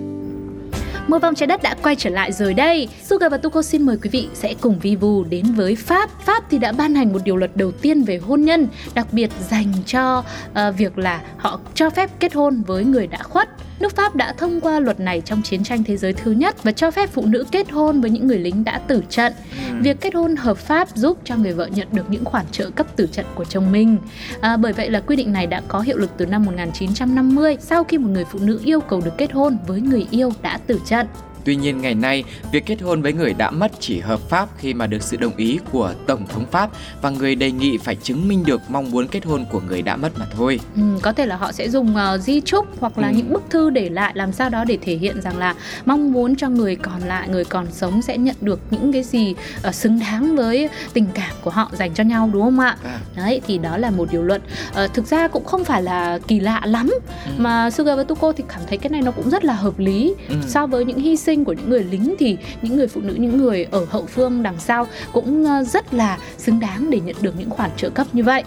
Mưa 1.08 1.18
vòng 1.18 1.34
trái 1.34 1.46
đất 1.46 1.62
đã 1.62 1.75
quay 1.82 1.96
trở 1.96 2.11
lại 2.11 2.32
rồi 2.32 2.54
đây. 2.54 2.88
Sugar 3.04 3.32
và 3.32 3.37
Tuko 3.37 3.62
xin 3.62 3.82
mời 3.82 3.96
quý 4.02 4.11
vị 4.11 4.28
sẽ 4.34 4.54
cùng 4.61 4.78
Vivu 4.78 5.25
đến 5.25 5.44
với 5.54 5.76
Pháp. 5.76 6.11
Pháp 6.25 6.44
thì 6.50 6.58
đã 6.58 6.72
ban 6.72 6.94
hành 6.94 7.12
một 7.12 7.18
điều 7.25 7.37
luật 7.37 7.56
đầu 7.56 7.72
tiên 7.72 8.02
về 8.02 8.18
hôn 8.18 8.42
nhân, 8.42 8.68
đặc 8.94 9.06
biệt 9.12 9.30
dành 9.50 9.72
cho 9.87 10.18
uh, 10.18 10.78
việc 10.78 10.99
là 10.99 11.20
họ 11.37 11.61
cho 11.75 11.90
phép 11.90 12.11
kết 12.20 12.34
hôn 12.34 12.62
với 12.66 12.84
người 12.84 13.06
đã 13.06 13.22
khuất. 13.22 13.49
Nước 13.82 13.96
Pháp 13.96 14.16
đã 14.16 14.32
thông 14.32 14.60
qua 14.60 14.80
luật 14.80 15.00
này 15.00 15.22
trong 15.24 15.42
chiến 15.42 15.64
tranh 15.64 15.84
thế 15.84 15.96
giới 15.96 16.12
thứ 16.12 16.30
nhất 16.30 16.62
và 16.62 16.72
cho 16.72 16.90
phép 16.90 17.10
phụ 17.12 17.26
nữ 17.26 17.44
kết 17.52 17.70
hôn 17.70 18.00
với 18.00 18.10
những 18.10 18.26
người 18.26 18.38
lính 18.38 18.64
đã 18.64 18.78
tử 18.78 19.02
trận. 19.10 19.32
Việc 19.80 20.00
kết 20.00 20.14
hôn 20.14 20.36
hợp 20.36 20.58
pháp 20.58 20.88
giúp 20.94 21.18
cho 21.24 21.36
người 21.36 21.52
vợ 21.52 21.66
nhận 21.66 21.88
được 21.92 22.10
những 22.10 22.24
khoản 22.24 22.46
trợ 22.52 22.70
cấp 22.70 22.86
tử 22.96 23.08
trận 23.12 23.26
của 23.34 23.44
chồng 23.44 23.72
mình. 23.72 23.98
À, 24.40 24.56
bởi 24.56 24.72
vậy 24.72 24.90
là 24.90 25.00
quy 25.00 25.16
định 25.16 25.32
này 25.32 25.46
đã 25.46 25.62
có 25.68 25.80
hiệu 25.80 25.96
lực 25.96 26.10
từ 26.16 26.26
năm 26.26 26.44
1950 26.44 27.56
sau 27.60 27.84
khi 27.84 27.98
một 27.98 28.08
người 28.08 28.24
phụ 28.24 28.38
nữ 28.38 28.60
yêu 28.64 28.80
cầu 28.80 29.00
được 29.04 29.14
kết 29.18 29.32
hôn 29.32 29.58
với 29.66 29.80
người 29.80 30.06
yêu 30.10 30.32
đã 30.42 30.58
tử 30.66 30.80
trận. 30.86 31.06
Tuy 31.44 31.56
nhiên 31.56 31.80
ngày 31.80 31.94
nay, 31.94 32.25
việc 32.52 32.66
kết 32.66 32.80
hôn 32.82 33.02
với 33.02 33.12
người 33.12 33.34
đã 33.34 33.50
mất 33.50 33.72
chỉ 33.80 34.00
hợp 34.00 34.20
pháp 34.28 34.49
khi 34.58 34.75
mà 34.75 34.87
được 34.87 35.02
sự 35.02 35.16
đồng 35.16 35.37
ý 35.37 35.58
của 35.72 35.94
Tổng 36.06 36.26
thống 36.26 36.46
Pháp 36.50 36.70
và 37.02 37.11
người 37.11 37.34
đề 37.34 37.50
nghị 37.50 37.78
phải 37.78 37.94
chứng 37.96 38.28
minh 38.28 38.42
được 38.46 38.61
mong 38.68 38.90
muốn 38.90 39.08
kết 39.08 39.25
hôn 39.25 39.44
của 39.50 39.61
người 39.68 39.82
đã 39.82 39.96
mất 39.96 40.18
mà 40.18 40.26
thôi. 40.37 40.61
Ừ, 40.76 40.82
có 41.02 41.12
thể 41.12 41.26
là 41.26 41.37
họ 41.37 41.52
sẽ 41.52 41.68
dùng 41.70 41.94
uh, 42.14 42.20
di 42.20 42.40
chúc 42.40 42.66
hoặc 42.80 42.99
là 42.99 43.08
Ừ. 43.08 43.14
những 43.16 43.32
bức 43.32 43.42
thư 43.50 43.70
để 43.70 43.88
lại 43.88 44.12
làm 44.16 44.32
sao 44.32 44.49
đó 44.49 44.64
để 44.64 44.78
thể 44.82 44.94
hiện 44.96 45.20
rằng 45.22 45.38
là 45.38 45.54
mong 45.87 46.12
muốn 46.12 46.37
cho 46.37 46.49
người 46.49 46.76
còn 46.76 47.00
lại, 47.00 47.28
người 47.28 47.44
còn 47.44 47.66
sống 47.72 48.02
sẽ 48.02 48.18
nhận 48.18 48.37
được 48.40 48.61
những 48.70 48.92
cái 48.92 49.02
gì 49.02 49.34
uh, 49.68 49.75
xứng 49.75 49.99
đáng 50.00 50.37
với 50.37 50.68
tình 50.92 51.06
cảm 51.14 51.30
của 51.42 51.50
họ 51.50 51.70
dành 51.72 51.94
cho 51.94 52.04
nhau 52.04 52.30
đúng 52.32 52.42
không 52.42 52.58
ạ? 52.61 52.76
À. 52.84 52.99
Đấy 53.16 53.40
thì 53.46 53.58
đó 53.58 53.76
là 53.76 53.90
một 53.90 54.08
điều 54.12 54.22
luật. 54.22 54.42
Ờ, 54.75 54.88
thực 54.94 55.06
ra 55.06 55.28
cũng 55.28 55.44
không 55.44 55.64
phải 55.64 55.82
là 55.82 56.18
kỳ 56.28 56.40
lạ 56.40 56.61
lắm 56.64 56.90
Ừ. 57.26 57.30
mà 57.38 57.70
Suga 57.70 57.96
và 57.96 58.04
Tuko 58.04 58.32
thì 58.32 58.44
cảm 58.49 58.61
thấy 58.68 58.78
cái 58.78 58.90
này 58.90 59.02
nó 59.02 59.11
cũng 59.11 59.30
rất 59.30 59.44
là 59.44 59.54
hợp 59.54 59.78
lý. 59.78 60.14
Ừ. 60.28 60.34
So 60.49 60.66
với 60.66 60.84
những 60.84 60.99
hy 60.99 61.16
sinh 61.16 61.31
của 61.44 61.52
những 61.52 61.70
người 61.70 61.84
lính 61.84 62.14
thì 62.18 62.36
những 62.62 62.76
người 62.76 62.86
phụ 62.86 63.00
nữ, 63.00 63.14
những 63.14 63.36
người 63.36 63.66
ở 63.70 63.86
hậu 63.90 64.06
phương 64.06 64.42
đằng 64.42 64.58
sau 64.58 64.86
cũng 65.12 65.44
ờ, 65.44 65.64
rất 65.64 65.94
là 65.94 66.18
xứng 66.38 66.60
đáng 66.60 66.90
để 66.90 67.00
nhận 67.00 67.16
được 67.20 67.34
những 67.38 67.50
khoản 67.50 67.70
trợ 67.76 67.90
cấp 67.90 68.06
như 68.12 68.22
vậy. 68.22 68.42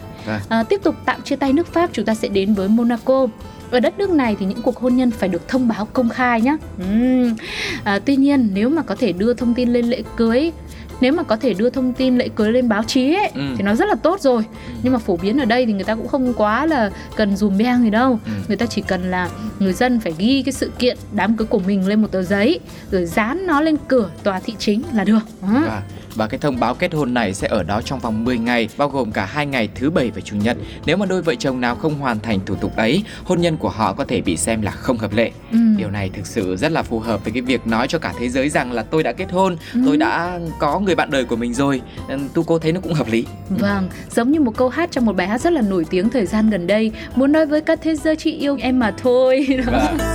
À, 0.50 0.64
tiếp 0.64 0.84
tục 0.84 0.96
tạm 1.06 1.22
chia 1.22 1.36
tay 1.36 1.54
nước 1.54 1.68
Pháp, 1.68 1.90
chúng 1.94 2.06
ta 2.06 2.16
sẽ 2.16 2.28
đến 2.28 2.54
với 2.54 2.68
Monaco. 2.68 3.28
Ở 3.72 3.80
đất 3.80 3.98
nước 3.98 4.10
này 4.10 4.36
thì 4.40 4.46
những 4.46 4.62
cuộc 4.62 4.78
hôn 4.78 4.96
nhân 4.96 5.12
phải 5.12 5.30
được 5.30 5.48
thông 5.48 5.68
báo 5.68 5.88
công 5.94 6.10
khai 6.10 6.42
nhé. 6.42 6.58
Ừm. 6.80 7.36
À, 7.84 8.00
tuy 8.06 8.16
nhiên 8.16 8.50
nếu 8.54 8.70
mà 8.70 8.82
có 8.82 8.96
thể 8.96 9.12
đưa 9.12 9.34
thông 9.34 9.54
tin 9.54 9.74
lên 9.74 9.86
lễ 9.86 10.04
cưới 10.16 10.52
nếu 11.02 11.14
mà 11.14 11.24
có 11.24 11.36
thể 11.36 11.54
đưa 11.54 11.70
thông 11.70 11.94
tin 11.94 12.18
lễ 12.18 12.30
cưới 12.36 12.52
lên 12.52 12.70
báo 12.70 12.84
chí 12.84 13.14
ấy, 13.14 13.32
Ừ. 13.36 13.42
thì 13.58 13.64
nó 13.64 13.76
rất 13.76 13.86
là 13.90 13.96
tốt 13.96 14.22
rồi 14.22 14.44
nhưng 14.84 14.94
mà 14.94 15.00
phổ 15.00 15.18
biến 15.18 15.38
ở 15.40 15.46
đây 15.46 15.66
thì 15.66 15.74
người 15.74 15.84
ta 15.84 15.96
cũng 15.96 16.08
không 16.08 16.34
quá 16.34 16.66
là 16.66 16.90
cần 17.16 17.36
dùm 17.38 17.58
beng 17.58 17.84
gì 17.84 17.90
đâu 17.90 18.20
Ừ. 18.26 18.32
người 18.48 18.58
ta 18.58 18.66
chỉ 18.66 18.82
cần 18.82 19.12
là 19.12 19.30
người 19.60 19.74
dân 19.74 20.00
phải 20.00 20.14
ghi 20.18 20.42
cái 20.46 20.54
sự 20.54 20.72
kiện 20.80 20.98
đám 21.12 21.36
cưới 21.38 21.48
của 21.48 21.60
mình 21.60 21.88
lên 21.88 22.02
một 22.02 22.08
tờ 22.12 22.22
giấy 22.24 22.60
rồi 22.92 23.06
dán 23.06 23.48
nó 23.48 23.62
lên 23.62 23.76
cửa 23.88 24.10
tòa 24.24 24.40
thị 24.40 24.54
chính 24.60 24.82
là 24.94 25.04
được 25.04 25.20
Đó. 25.42 25.64
Và, 26.16 26.28
cái 26.28 26.40
thông 26.40 26.60
báo 26.60 26.74
kết 26.76 26.94
hôn 26.94 27.14
này 27.14 27.34
sẽ 27.34 27.48
ở 27.48 27.64
đó 27.64 27.82
trong 27.82 28.00
vòng 28.00 28.24
10 28.26 28.38
ngày, 28.38 28.70
bao 28.78 28.90
gồm 28.90 29.12
cả 29.12 29.26
hai 29.26 29.46
ngày 29.46 29.70
thứ 29.76 29.90
bảy 29.90 30.12
và 30.16 30.22
chủ 30.22 30.36
nhật. 30.36 30.58
Nếu 30.86 30.98
mà 30.98 31.06
đôi 31.06 31.22
vợ 31.22 31.36
chồng 31.36 31.62
nào 31.62 31.76
không 31.76 31.96
hoàn 32.00 32.20
thành 32.20 32.40
thủ 32.46 32.56
tục 32.56 32.76
ấy, 32.76 33.04
hôn 33.24 33.42
nhân 33.42 33.58
của 33.58 33.70
họ 33.70 33.94
có 33.94 34.06
thể 34.06 34.22
bị 34.22 34.38
xem 34.38 34.62
là 34.62 34.72
không 34.72 34.98
hợp 34.98 35.14
lệ. 35.14 35.32
Ừ. 35.52 35.58
Điều 35.78 35.90
này 35.92 36.10
thực 36.14 36.28
sự 36.28 36.56
rất 36.56 36.72
là 36.72 36.84
phù 36.84 37.00
hợp 37.00 37.24
với 37.24 37.34
cái 37.34 37.42
việc 37.42 37.68
nói 37.68 37.88
cho 37.88 38.00
cả 38.00 38.14
thế 38.20 38.30
giới 38.30 38.50
rằng 38.50 38.72
là 38.72 38.84
tôi 38.84 39.04
đã 39.04 39.12
kết 39.12 39.32
hôn, 39.32 39.58
Ừ. 39.74 39.80
tôi 39.86 39.98
đã 39.98 40.40
có 40.60 40.80
người 40.80 40.96
bạn 40.96 41.12
đời 41.12 41.24
của 41.26 41.36
mình 41.36 41.54
rồi. 41.54 41.82
Tu 42.34 42.44
cô 42.44 42.60
thấy 42.60 42.72
nó 42.72 42.80
cũng 42.82 42.94
hợp 42.94 43.08
lý. 43.08 43.26
Vâng, 43.50 43.90
giống 44.16 44.32
như 44.32 44.40
một 44.40 44.58
câu 44.58 44.70
hát 44.70 44.92
trong 44.92 45.06
một 45.06 45.16
bài 45.16 45.28
hát 45.28 45.42
rất 45.42 45.54
là 45.54 45.62
nổi 45.62 45.86
tiếng 45.90 46.10
thời 46.10 46.26
gian 46.26 46.50
gần 46.50 46.68
đây 46.68 46.92
Muốn 47.16 47.32
nói 47.32 47.46
với 47.46 47.62
cả 47.62 47.76
thế 47.76 47.96
giới 47.96 48.16
chỉ 48.16 48.32
yêu 48.32 48.58
em 48.62 48.80
mà 48.80 48.92
thôi 49.04 49.48
Và 49.66 49.94
Với 49.98 50.08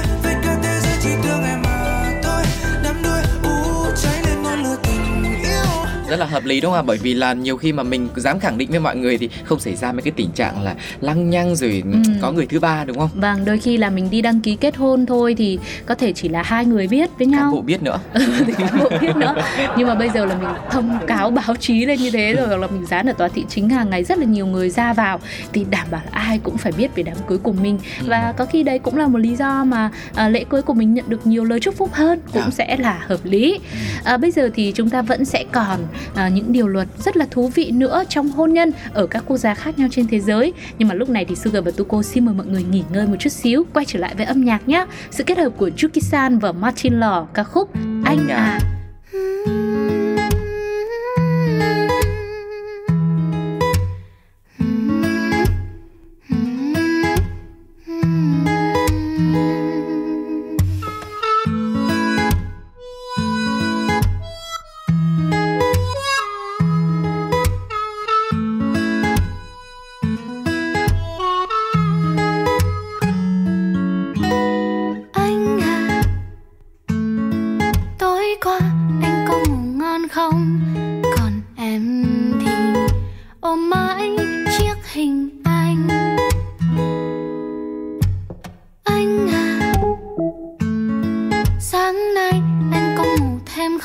rất 6.10 6.16
là 6.16 6.26
hợp 6.26 6.44
lý 6.44 6.60
đúng 6.60 6.70
không 6.72 6.80
ạ? 6.80 6.86
Bởi 6.86 6.98
vì 6.98 7.14
là 7.14 7.32
nhiều 7.32 7.56
khi 7.56 7.72
mà 7.72 7.82
mình 7.82 8.08
dám 8.16 8.40
khẳng 8.40 8.58
định 8.58 8.70
với 8.70 8.80
mọi 8.80 8.96
người 8.96 9.18
thì 9.18 9.28
không 9.44 9.60
xảy 9.60 9.76
ra 9.76 9.92
mấy 9.92 10.02
cái 10.02 10.12
tình 10.16 10.30
trạng 10.30 10.62
là 10.62 10.74
lăng 11.00 11.30
nhăng 11.30 11.56
rồi 11.56 11.82
Ừ. 11.92 11.98
có 12.22 12.32
người 12.32 12.46
thứ 12.46 12.60
ba 12.60 12.84
đúng 12.84 12.98
không? 12.98 13.08
Vâng, 13.14 13.44
đôi 13.44 13.58
khi 13.58 13.76
là 13.76 13.90
mình 13.90 14.10
đi 14.10 14.22
đăng 14.22 14.40
ký 14.40 14.56
kết 14.56 14.76
hôn 14.76 15.06
thôi 15.06 15.34
thì 15.38 15.58
có 15.86 15.94
thể 15.94 16.12
chỉ 16.12 16.28
là 16.28 16.42
hai 16.42 16.64
người 16.64 16.86
biết 16.86 17.10
với 17.18 17.26
Cán 17.26 17.30
nhau 17.30 17.50
bộ 17.52 17.60
biết 17.60 17.82
nữa. 17.82 17.98
thì 18.46 18.52
cán 18.58 18.78
bộ 18.78 18.90
biết 19.00 19.16
nữa 19.16 19.34
nhưng 19.76 19.88
mà 19.88 19.94
bây 19.94 20.08
giờ 20.10 20.24
là 20.24 20.34
mình 20.34 20.48
thông 20.70 20.98
cáo 21.06 21.30
báo 21.46 21.56
chí 21.60 21.84
lên 21.86 21.98
như 21.98 22.10
thế 22.10 22.34
rồi 22.34 22.46
hoặc 22.48 22.56
là 22.56 22.66
mình 22.66 22.86
dán 22.86 23.06
ở 23.06 23.12
tòa 23.12 23.28
thị 23.28 23.44
chính 23.48 23.68
hàng 23.68 23.90
ngày 23.90 24.04
rất 24.04 24.18
là 24.18 24.24
nhiều 24.24 24.46
người 24.46 24.70
ra 24.70 24.92
vào 24.92 25.20
thì 25.52 25.64
đảm 25.70 25.86
bảo 25.90 26.00
là 26.04 26.10
ai 26.20 26.38
cũng 26.38 26.56
phải 26.56 26.72
biết 26.72 26.94
về 26.94 27.02
đám 27.02 27.16
cưới 27.28 27.38
của 27.38 27.52
mình 27.52 27.78
Ừ. 28.00 28.06
và 28.08 28.34
có 28.38 28.44
khi 28.44 28.62
đấy 28.62 28.78
cũng 28.78 28.96
là 28.96 29.06
một 29.06 29.18
lý 29.18 29.36
do 29.36 29.64
mà 29.64 29.90
à, 30.14 30.28
lễ 30.28 30.44
cưới 30.50 30.62
của 30.62 30.74
mình 30.74 30.94
nhận 30.94 31.04
được 31.08 31.26
nhiều 31.26 31.44
lời 31.44 31.60
chúc 31.60 31.76
phúc 31.76 31.90
hơn 31.92 32.20
cũng 32.32 32.42
Dạ. 32.42 32.50
sẽ 32.50 32.76
là 32.76 33.00
hợp 33.08 33.20
lý 33.24 33.58
à, 34.04 34.16
bây 34.16 34.30
giờ 34.30 34.50
thì 34.54 34.72
chúng 34.74 34.90
ta 34.90 35.02
vẫn 35.02 35.24
sẽ 35.24 35.44
còn 35.52 35.78
à, 36.14 36.28
những 36.28 36.52
điều 36.52 36.68
luật 36.68 36.88
rất 36.98 37.16
là 37.16 37.26
thú 37.30 37.48
vị 37.48 37.70
nữa 37.70 38.04
trong 38.08 38.30
hôn 38.30 38.52
nhân 38.52 38.72
ở 38.92 39.06
các 39.06 39.24
quốc 39.26 39.36
gia 39.36 39.54
khác 39.54 39.78
nhau 39.78 39.88
trên 39.90 40.06
thế 40.08 40.20
giới. 40.20 40.52
Nhưng 40.78 40.88
mà 40.88 40.94
lúc 40.94 41.08
này 41.08 41.24
thì 41.24 41.36
Sugar 41.36 41.64
và 41.64 41.70
Tuko 41.70 42.02
xin 42.02 42.24
mời 42.24 42.34
mọi 42.34 42.46
người 42.46 42.62
nghỉ 42.62 42.82
ngơi 42.92 43.06
một 43.06 43.16
chút 43.18 43.30
xíu 43.32 43.64
quay 43.74 43.84
trở 43.84 43.98
lại 43.98 44.14
với 44.16 44.26
âm 44.26 44.44
nhạc 44.44 44.68
nhé 44.68 44.86
sự 45.10 45.24
kết 45.24 45.38
hợp 45.38 45.50
của 45.56 45.70
Yuki 45.82 46.02
San 46.02 46.38
và 46.38 46.52
Martin 46.52 47.00
Law 47.00 47.24
ca 47.24 47.44
khúc 47.44 47.70
anh 48.04 48.28
à. 48.28 48.36
à 48.36 48.79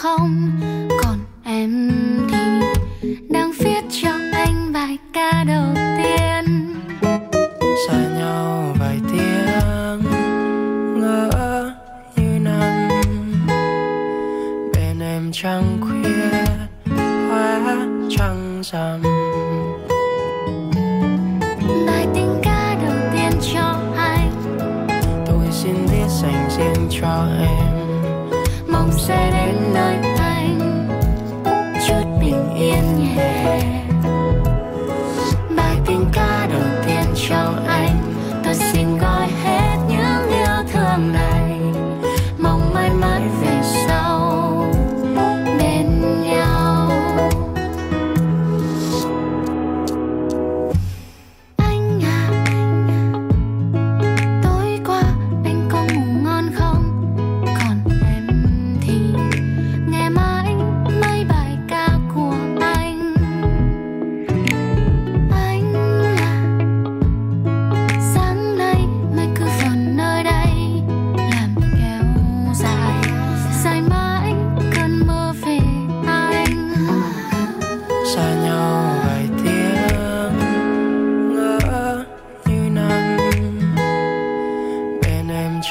ngủ 0.04 0.75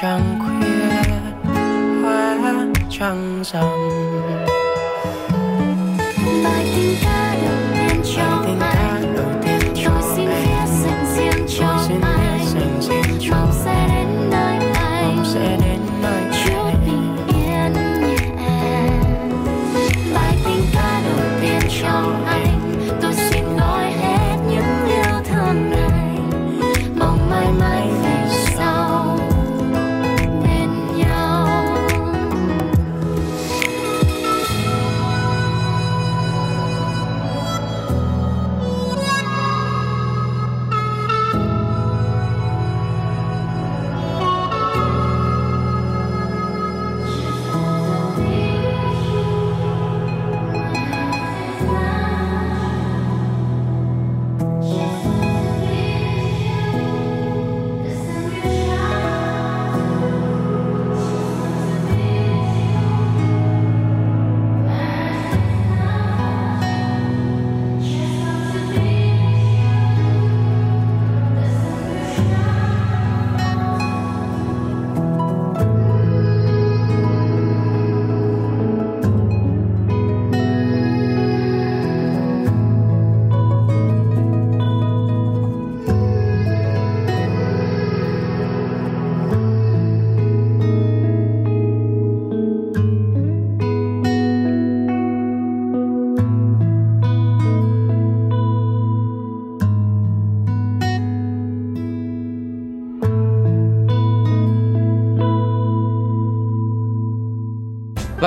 trăng 0.00 0.38
khuya 0.38 1.14
hóa 2.02 2.66
trăng 2.90 3.42
rằm. 3.44 4.33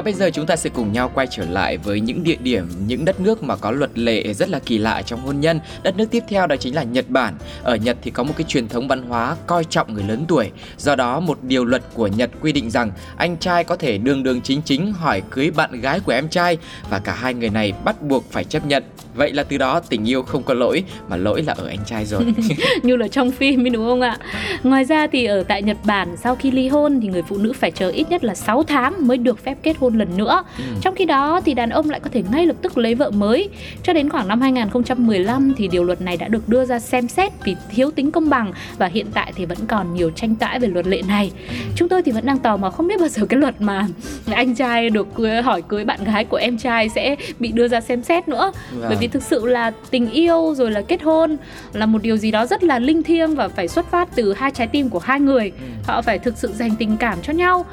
Bây 0.07 0.13
giờ 0.13 0.29
chúng 0.33 0.45
ta 0.45 0.55
sẽ 0.55 0.69
cùng 0.69 0.91
nhau 0.91 1.11
quay 1.13 1.27
trở 1.29 1.45
lại 1.45 1.77
với 1.77 1.99
những 1.99 2.23
địa 2.23 2.35
điểm, 2.39 2.67
những 2.87 3.05
đất 3.05 3.19
nước 3.19 3.43
mà 3.43 3.55
có 3.55 3.71
luật 3.71 3.97
lệ 3.97 4.33
rất 4.33 4.49
là 4.49 4.59
kỳ 4.59 4.77
lạ 4.77 5.01
trong 5.01 5.19
hôn 5.19 5.39
nhân. 5.39 5.59
Đất 5.83 5.97
nước 5.97 6.05
tiếp 6.11 6.23
theo 6.29 6.47
đó 6.47 6.55
chính 6.55 6.75
là 6.75 6.83
Nhật 6.83 7.09
Bản. 7.09 7.33
Ở 7.63 7.75
Nhật 7.75 7.97
thì 8.01 8.11
có 8.11 8.23
một 8.23 8.33
cái 8.37 8.43
truyền 8.47 8.67
thống 8.67 8.87
văn 8.87 9.03
hóa 9.03 9.35
coi 9.47 9.63
trọng 9.63 9.93
người 9.93 10.03
lớn 10.03 10.25
tuổi. 10.27 10.51
Do 10.77 10.95
đó 10.95 11.19
một 11.19 11.37
điều 11.43 11.65
luật 11.65 11.81
của 11.93 12.07
Nhật 12.07 12.29
quy 12.41 12.51
định 12.51 12.69
rằng 12.69 12.91
anh 13.17 13.37
trai 13.37 13.63
có 13.63 13.75
thể 13.75 13.97
đường 13.97 14.23
đường 14.23 14.41
chính 14.41 14.61
chính 14.61 14.93
hỏi 14.93 15.21
cưới 15.29 15.51
bạn 15.51 15.81
gái 15.81 15.99
của 15.99 16.11
em 16.11 16.29
trai 16.29 16.57
và 16.89 16.99
cả 16.99 17.13
hai 17.13 17.33
người 17.33 17.49
này 17.49 17.73
bắt 17.85 18.01
buộc 18.01 18.31
phải 18.31 18.43
chấp 18.43 18.65
nhận. 18.65 18.83
Vậy 19.15 19.33
là 19.33 19.43
từ 19.43 19.57
đó 19.57 19.79
tình 19.79 20.09
yêu 20.09 20.23
không 20.23 20.43
có 20.43 20.53
lỗi 20.53 20.83
mà 21.07 21.17
lỗi 21.17 21.41
là 21.41 21.53
ở 21.57 21.67
anh 21.67 21.85
trai 21.85 22.05
rồi. 22.05 22.25
như 22.83 22.95
là 22.95 23.07
trong 23.07 23.31
phim 23.31 23.65
ấy 23.65 23.69
đúng 23.69 23.85
không 23.85 24.01
ạ? 24.01 24.17
Ngoài 24.63 24.83
ra 24.85 25.07
thì 25.07 25.25
ở 25.25 25.43
tại 25.43 25.61
Nhật 25.61 25.77
Bản 25.83 26.15
sau 26.23 26.35
khi 26.35 26.51
ly 26.51 26.67
hôn 26.67 26.99
thì 27.01 27.07
người 27.07 27.23
phụ 27.23 27.37
nữ 27.37 27.53
phải 27.53 27.71
chờ 27.71 27.89
ít 27.89 28.09
nhất 28.09 28.23
là 28.23 28.35
6 28.35 28.63
tháng 28.63 29.07
mới 29.07 29.17
được 29.17 29.43
phép 29.43 29.57
kết 29.63 29.77
hôn 29.77 29.96
lần 29.97 30.17
nữa. 30.17 30.43
Ừ. 30.57 30.63
Trong 30.81 30.95
khi 30.95 31.05
đó 31.05 31.41
thì 31.45 31.53
đàn 31.53 31.69
ông 31.69 31.89
lại 31.89 31.99
có 31.99 32.09
thể 32.13 32.23
ngay 32.31 32.45
lập 32.45 32.55
tức 32.61 32.77
lấy 32.77 32.95
vợ 32.95 33.11
mới. 33.11 33.49
Cho 33.83 33.93
đến 33.93 34.09
khoảng 34.09 34.27
năm 34.27 34.41
2015 34.41 35.53
thì 35.57 35.67
điều 35.67 35.83
luật 35.83 36.01
này 36.01 36.17
đã 36.17 36.27
được 36.27 36.49
đưa 36.49 36.65
ra 36.65 36.79
xem 36.79 37.07
xét 37.07 37.31
vì 37.43 37.55
thiếu 37.69 37.91
tính 37.91 38.11
công 38.11 38.29
bằng 38.29 38.51
và 38.77 38.87
hiện 38.87 39.05
tại 39.13 39.33
thì 39.35 39.45
vẫn 39.45 39.57
còn 39.67 39.93
nhiều 39.95 40.09
tranh 40.09 40.35
cãi 40.35 40.59
về 40.59 40.67
luật 40.67 40.87
lệ 40.87 41.01
này. 41.07 41.31
Chúng 41.75 41.89
tôi 41.89 42.03
thì 42.03 42.11
vẫn 42.11 42.25
đang 42.25 42.39
tò 42.39 42.57
mò 42.57 42.69
không 42.69 42.87
biết 42.87 42.99
bao 42.99 43.09
giờ 43.09 43.25
cái 43.25 43.39
luật 43.39 43.61
mà 43.61 43.87
anh 44.31 44.55
trai 44.55 44.89
được 44.89 45.07
hỏi 45.43 45.61
cưới 45.61 45.85
bạn 45.85 46.03
gái 46.03 46.25
của 46.25 46.37
em 46.37 46.57
trai 46.57 46.89
sẽ 46.89 47.15
bị 47.39 47.51
đưa 47.51 47.67
ra 47.67 47.81
xem 47.81 48.03
xét 48.03 48.27
nữa. 48.27 48.51
Vâng. 48.71 48.85
Bởi 48.89 48.97
vì 48.99 49.07
thực 49.07 49.23
sự 49.23 49.45
là 49.45 49.71
tình 49.91 50.09
yêu 50.09 50.53
rồi 50.57 50.71
là 50.71 50.81
kết 50.81 51.03
hôn 51.03 51.37
là 51.73 51.85
một 51.85 52.01
điều 52.01 52.17
gì 52.17 52.31
đó 52.31 52.45
rất 52.45 52.63
là 52.63 52.79
linh 52.79 53.03
thiêng 53.03 53.35
và 53.35 53.47
phải 53.47 53.67
xuất 53.67 53.91
phát 53.91 54.09
từ 54.15 54.33
hai 54.33 54.51
trái 54.51 54.67
tim 54.67 54.89
của 54.89 54.99
hai 54.99 55.19
người. 55.19 55.51
Ừ. 55.59 55.65
Họ 55.83 56.01
phải 56.01 56.19
thực 56.19 56.37
sự 56.37 56.51
dành 56.53 56.71
tình 56.79 56.97
cảm 56.97 57.17
cho 57.21 57.33
nhau. 57.33 57.65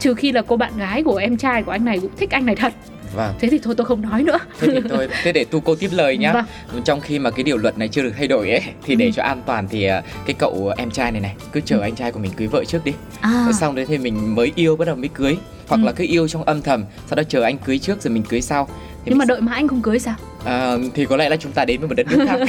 Trừ 0.00 0.14
khi 0.14 0.32
là 0.32 0.42
cô 0.42 0.56
bạn 0.56 0.72
gái 0.78 1.02
của 1.02 1.16
em 1.16 1.36
trai 1.36 1.62
của 1.62 1.71
anh 1.72 1.84
này 1.84 1.98
cũng 1.98 2.10
thích 2.16 2.30
anh 2.30 2.46
này 2.46 2.56
thật 2.56 2.72
Vâng. 3.14 3.34
Thế 3.40 3.48
thì 3.48 3.58
thôi 3.62 3.74
tôi 3.76 3.84
không 3.84 4.02
nói 4.02 4.22
nữa. 4.22 4.38
Thế 4.60 4.68
thì 4.72 4.88
thôi, 4.88 5.08
thế 5.22 5.32
để 5.32 5.44
tu 5.44 5.60
cô 5.60 5.74
tiếp 5.74 5.90
lời 5.92 6.16
nhá. 6.16 6.32
Vâng. 6.32 6.82
Trong 6.84 7.00
khi 7.00 7.18
mà 7.18 7.30
cái 7.30 7.44
điều 7.44 7.56
luật 7.56 7.78
này 7.78 7.88
chưa 7.88 8.02
được 8.02 8.12
thay 8.16 8.28
đổi 8.28 8.50
ấy 8.50 8.62
thì 8.84 8.94
để 8.94 9.04
ừ. 9.06 9.10
cho 9.14 9.22
an 9.22 9.42
toàn 9.46 9.68
thì 9.68 9.84
à, 9.84 10.02
cái 10.26 10.34
cậu 10.38 10.72
em 10.76 10.90
trai 10.90 11.12
này 11.12 11.20
này 11.20 11.34
cứ 11.52 11.60
chờ 11.60 11.76
ừ. 11.76 11.82
anh 11.82 11.94
trai 11.94 12.12
của 12.12 12.18
mình 12.18 12.32
cưới 12.36 12.46
vợ 12.46 12.64
trước 12.64 12.84
đi. 12.84 12.92
À. 13.20 13.48
xong 13.60 13.74
đấy 13.74 13.86
thì 13.88 13.98
mình 13.98 14.34
mới 14.34 14.52
yêu 14.54 14.76
bắt 14.76 14.84
đầu 14.84 14.96
mới 14.96 15.08
cưới 15.08 15.36
hoặc 15.68 15.80
ừ. 15.80 15.86
là 15.86 15.92
cứ 15.92 16.04
yêu 16.08 16.28
trong 16.28 16.44
âm 16.44 16.62
thầm 16.62 16.84
sau 17.06 17.16
đó 17.16 17.22
chờ 17.28 17.42
anh 17.42 17.58
cưới 17.58 17.78
trước 17.78 18.02
rồi 18.02 18.12
mình 18.12 18.22
cưới 18.22 18.40
sau 18.40 18.68
thì 19.04 19.10
nhưng 19.10 19.18
mà 19.18 19.24
đợi 19.24 19.40
mà 19.40 19.52
anh 19.52 19.68
không 19.68 19.82
cưới 19.82 19.98
sao 19.98 20.14
à, 20.44 20.76
thì 20.94 21.06
có 21.06 21.16
lẽ 21.16 21.28
là 21.28 21.36
chúng 21.36 21.52
ta 21.52 21.64
đến 21.64 21.80
với 21.80 21.88
một 21.88 21.94
đất 21.94 22.06
nước 22.10 22.26
khác. 22.28 22.40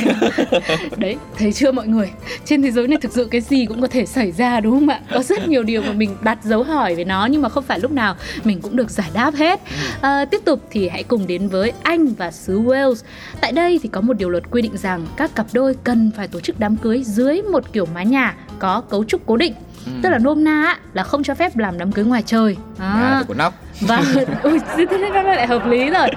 Đấy 0.98 1.18
thấy 1.38 1.54
chưa 1.54 1.72
mọi 1.72 1.88
người? 1.88 2.12
Trên 2.46 2.62
thế 2.62 2.72
giới 2.72 2.88
này 2.88 2.98
thực 3.02 3.12
sự 3.12 3.28
cái 3.32 3.42
gì 3.42 3.66
cũng 3.66 3.82
có 3.82 3.88
thể 3.88 4.06
xảy 4.06 4.32
ra 4.32 4.60
đúng 4.60 4.80
không 4.80 4.90
ạ? 4.90 5.00
Có 5.14 5.24
rất 5.24 5.48
nhiều 5.48 5.64
điều 5.64 5.82
mà 5.82 5.94
mình 5.94 6.16
đặt 6.22 6.38
dấu 6.44 6.64
hỏi 6.64 6.96
về 6.96 7.04
nó 7.04 7.26
nhưng 7.26 7.42
mà 7.42 7.50
không 7.50 7.64
phải 7.64 7.80
lúc 7.80 7.92
nào 7.92 8.16
mình 8.44 8.62
cũng 8.62 8.76
được 8.76 8.90
giải 8.90 9.10
đáp 9.14 9.36
hết. 9.36 9.60
À, 10.02 10.26
tiếp 10.26 10.42
tục 10.46 10.68
thì 10.72 10.90
hãy 10.90 11.04
cùng 11.04 11.28
đến 11.28 11.48
với 11.48 11.72
anh 11.84 12.08
và 12.08 12.32
xứ 12.32 12.62
Wales. 12.62 12.96
Tại 13.42 13.52
đây 13.52 13.80
thì 13.84 13.90
có 13.90 14.02
một 14.02 14.14
điều 14.14 14.30
luật 14.30 14.44
quy 14.52 14.62
định 14.62 14.78
rằng 14.78 15.08
các 15.18 15.36
cặp 15.36 15.46
đôi 15.54 15.76
cần 15.84 16.12
phải 16.18 16.28
tổ 16.28 16.40
chức 16.40 16.60
đám 16.60 16.78
cưới 16.78 17.04
dưới 17.04 17.42
một 17.42 17.74
kiểu 17.74 17.86
mái 17.94 18.06
nhà 18.06 18.36
có 18.60 18.82
cấu 18.82 19.04
trúc 19.04 19.26
cố 19.26 19.38
định. 19.38 19.54
Ừ. 19.86 19.92
tức 20.04 20.10
là 20.10 20.18
nôm 20.18 20.44
na 20.44 20.78
là 20.94 21.04
không 21.04 21.24
cho 21.24 21.36
phép 21.36 21.58
làm 21.58 21.78
đám 21.78 21.92
cưới 21.92 22.06
ngoài 22.06 22.24
trời. 22.26 22.58
À, 22.80 23.24
của 23.28 23.34
nóc 23.34 23.54
và 23.82 24.04
ui 24.44 24.60
thế 24.78 25.10
nó 25.14 25.22
lại 25.22 25.48
hợp 25.48 25.68
lý 25.68 25.90
rồi 25.90 26.10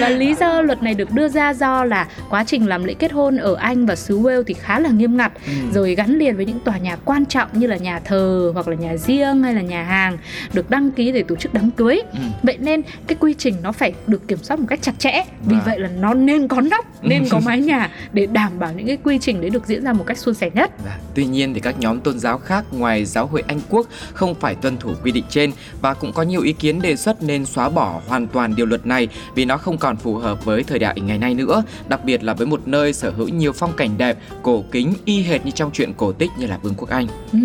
và 0.00 0.08
lý 0.08 0.34
do 0.34 0.60
luật 0.60 0.82
này 0.82 0.94
được 0.94 1.10
đưa 1.10 1.28
ra 1.28 1.54
do 1.54 1.84
là 1.84 2.06
quá 2.30 2.44
trình 2.46 2.68
làm 2.68 2.84
lễ 2.84 2.94
kết 2.94 3.12
hôn 3.12 3.36
ở 3.36 3.54
Anh 3.54 3.86
và 3.86 3.96
xứ 3.96 4.18
Wales 4.20 4.42
thì 4.42 4.54
khá 4.54 4.78
là 4.78 4.90
nghiêm 4.90 5.16
ngặt 5.16 5.32
ừ. 5.46 5.52
rồi 5.74 5.94
gắn 5.94 6.18
liền 6.18 6.36
với 6.36 6.46
những 6.46 6.60
tòa 6.60 6.78
nhà 6.78 6.96
quan 7.04 7.26
trọng 7.26 7.48
như 7.52 7.66
là 7.66 7.76
nhà 7.76 8.00
thờ 8.04 8.50
hoặc 8.54 8.68
là 8.68 8.76
nhà 8.76 8.96
riêng 8.96 9.42
hay 9.42 9.54
là 9.54 9.60
nhà 9.60 9.82
hàng 9.82 10.18
được 10.52 10.70
đăng 10.70 10.90
ký 10.90 11.12
để 11.12 11.22
tổ 11.22 11.36
chức 11.36 11.54
đám 11.54 11.70
cưới 11.70 12.00
ừ. 12.12 12.18
vậy 12.42 12.56
nên 12.60 12.82
cái 13.06 13.16
quy 13.20 13.34
trình 13.38 13.54
nó 13.62 13.72
phải 13.72 13.92
được 14.06 14.28
kiểm 14.28 14.38
soát 14.42 14.60
một 14.60 14.66
cách 14.68 14.82
chặt 14.82 14.92
chẽ 14.98 15.24
vì 15.44 15.56
à. 15.56 15.62
vậy 15.66 15.78
là 15.78 15.88
nó 15.88 16.14
nên 16.14 16.48
có 16.48 16.60
nóc 16.60 16.86
nên 17.02 17.24
có 17.30 17.40
mái 17.44 17.60
nhà 17.60 17.90
để 18.12 18.26
đảm 18.26 18.58
bảo 18.58 18.72
những 18.72 18.86
cái 18.86 18.98
quy 19.04 19.18
trình 19.18 19.40
đấy 19.40 19.50
được 19.50 19.66
diễn 19.66 19.84
ra 19.84 19.92
một 19.92 20.04
cách 20.06 20.18
suôn 20.18 20.34
sẻ 20.34 20.50
nhất 20.54 20.70
à, 20.86 20.98
tuy 21.14 21.24
nhiên 21.26 21.54
thì 21.54 21.60
các 21.60 21.78
nhóm 21.78 22.00
tôn 22.00 22.18
giáo 22.18 22.38
khác 22.38 22.64
ngoài 22.70 23.04
giáo 23.04 23.26
hội 23.26 23.42
Anh 23.46 23.60
Quốc 23.70 23.86
không 24.12 24.34
phải 24.34 24.54
tuân 24.54 24.76
thủ 24.76 24.90
quy 25.02 25.12
định 25.12 25.24
trên 25.28 25.52
và 25.80 25.94
cũng 25.94 26.12
có 26.12 26.22
nhiều 26.22 26.42
ý 26.42 26.52
kiến 26.52 26.82
đề 26.82 26.96
xuất 26.96 27.03
nên 27.22 27.46
xóa 27.46 27.68
bỏ 27.68 28.00
hoàn 28.06 28.26
toàn 28.26 28.56
điều 28.56 28.66
luật 28.66 28.86
này 28.86 29.08
vì 29.34 29.44
nó 29.44 29.56
không 29.56 29.78
còn 29.78 29.96
phù 29.96 30.14
hợp 30.14 30.44
với 30.44 30.62
thời 30.62 30.78
đại 30.78 31.00
ngày 31.00 31.18
nay 31.18 31.34
nữa, 31.34 31.62
đặc 31.88 32.04
biệt 32.04 32.24
là 32.24 32.34
với 32.34 32.46
một 32.46 32.60
nơi 32.66 32.92
sở 32.92 33.10
hữu 33.10 33.28
nhiều 33.28 33.52
phong 33.52 33.72
cảnh 33.76 33.90
đẹp, 33.98 34.18
cổ 34.42 34.64
kính 34.72 34.94
y 35.04 35.22
hệt 35.22 35.44
như 35.44 35.50
trong 35.50 35.70
truyện 35.72 35.92
cổ 35.96 36.12
tích 36.12 36.30
như 36.38 36.46
là 36.46 36.58
Vương 36.62 36.74
quốc 36.76 36.88
Anh. 36.88 37.06
Ừ. 37.32 37.38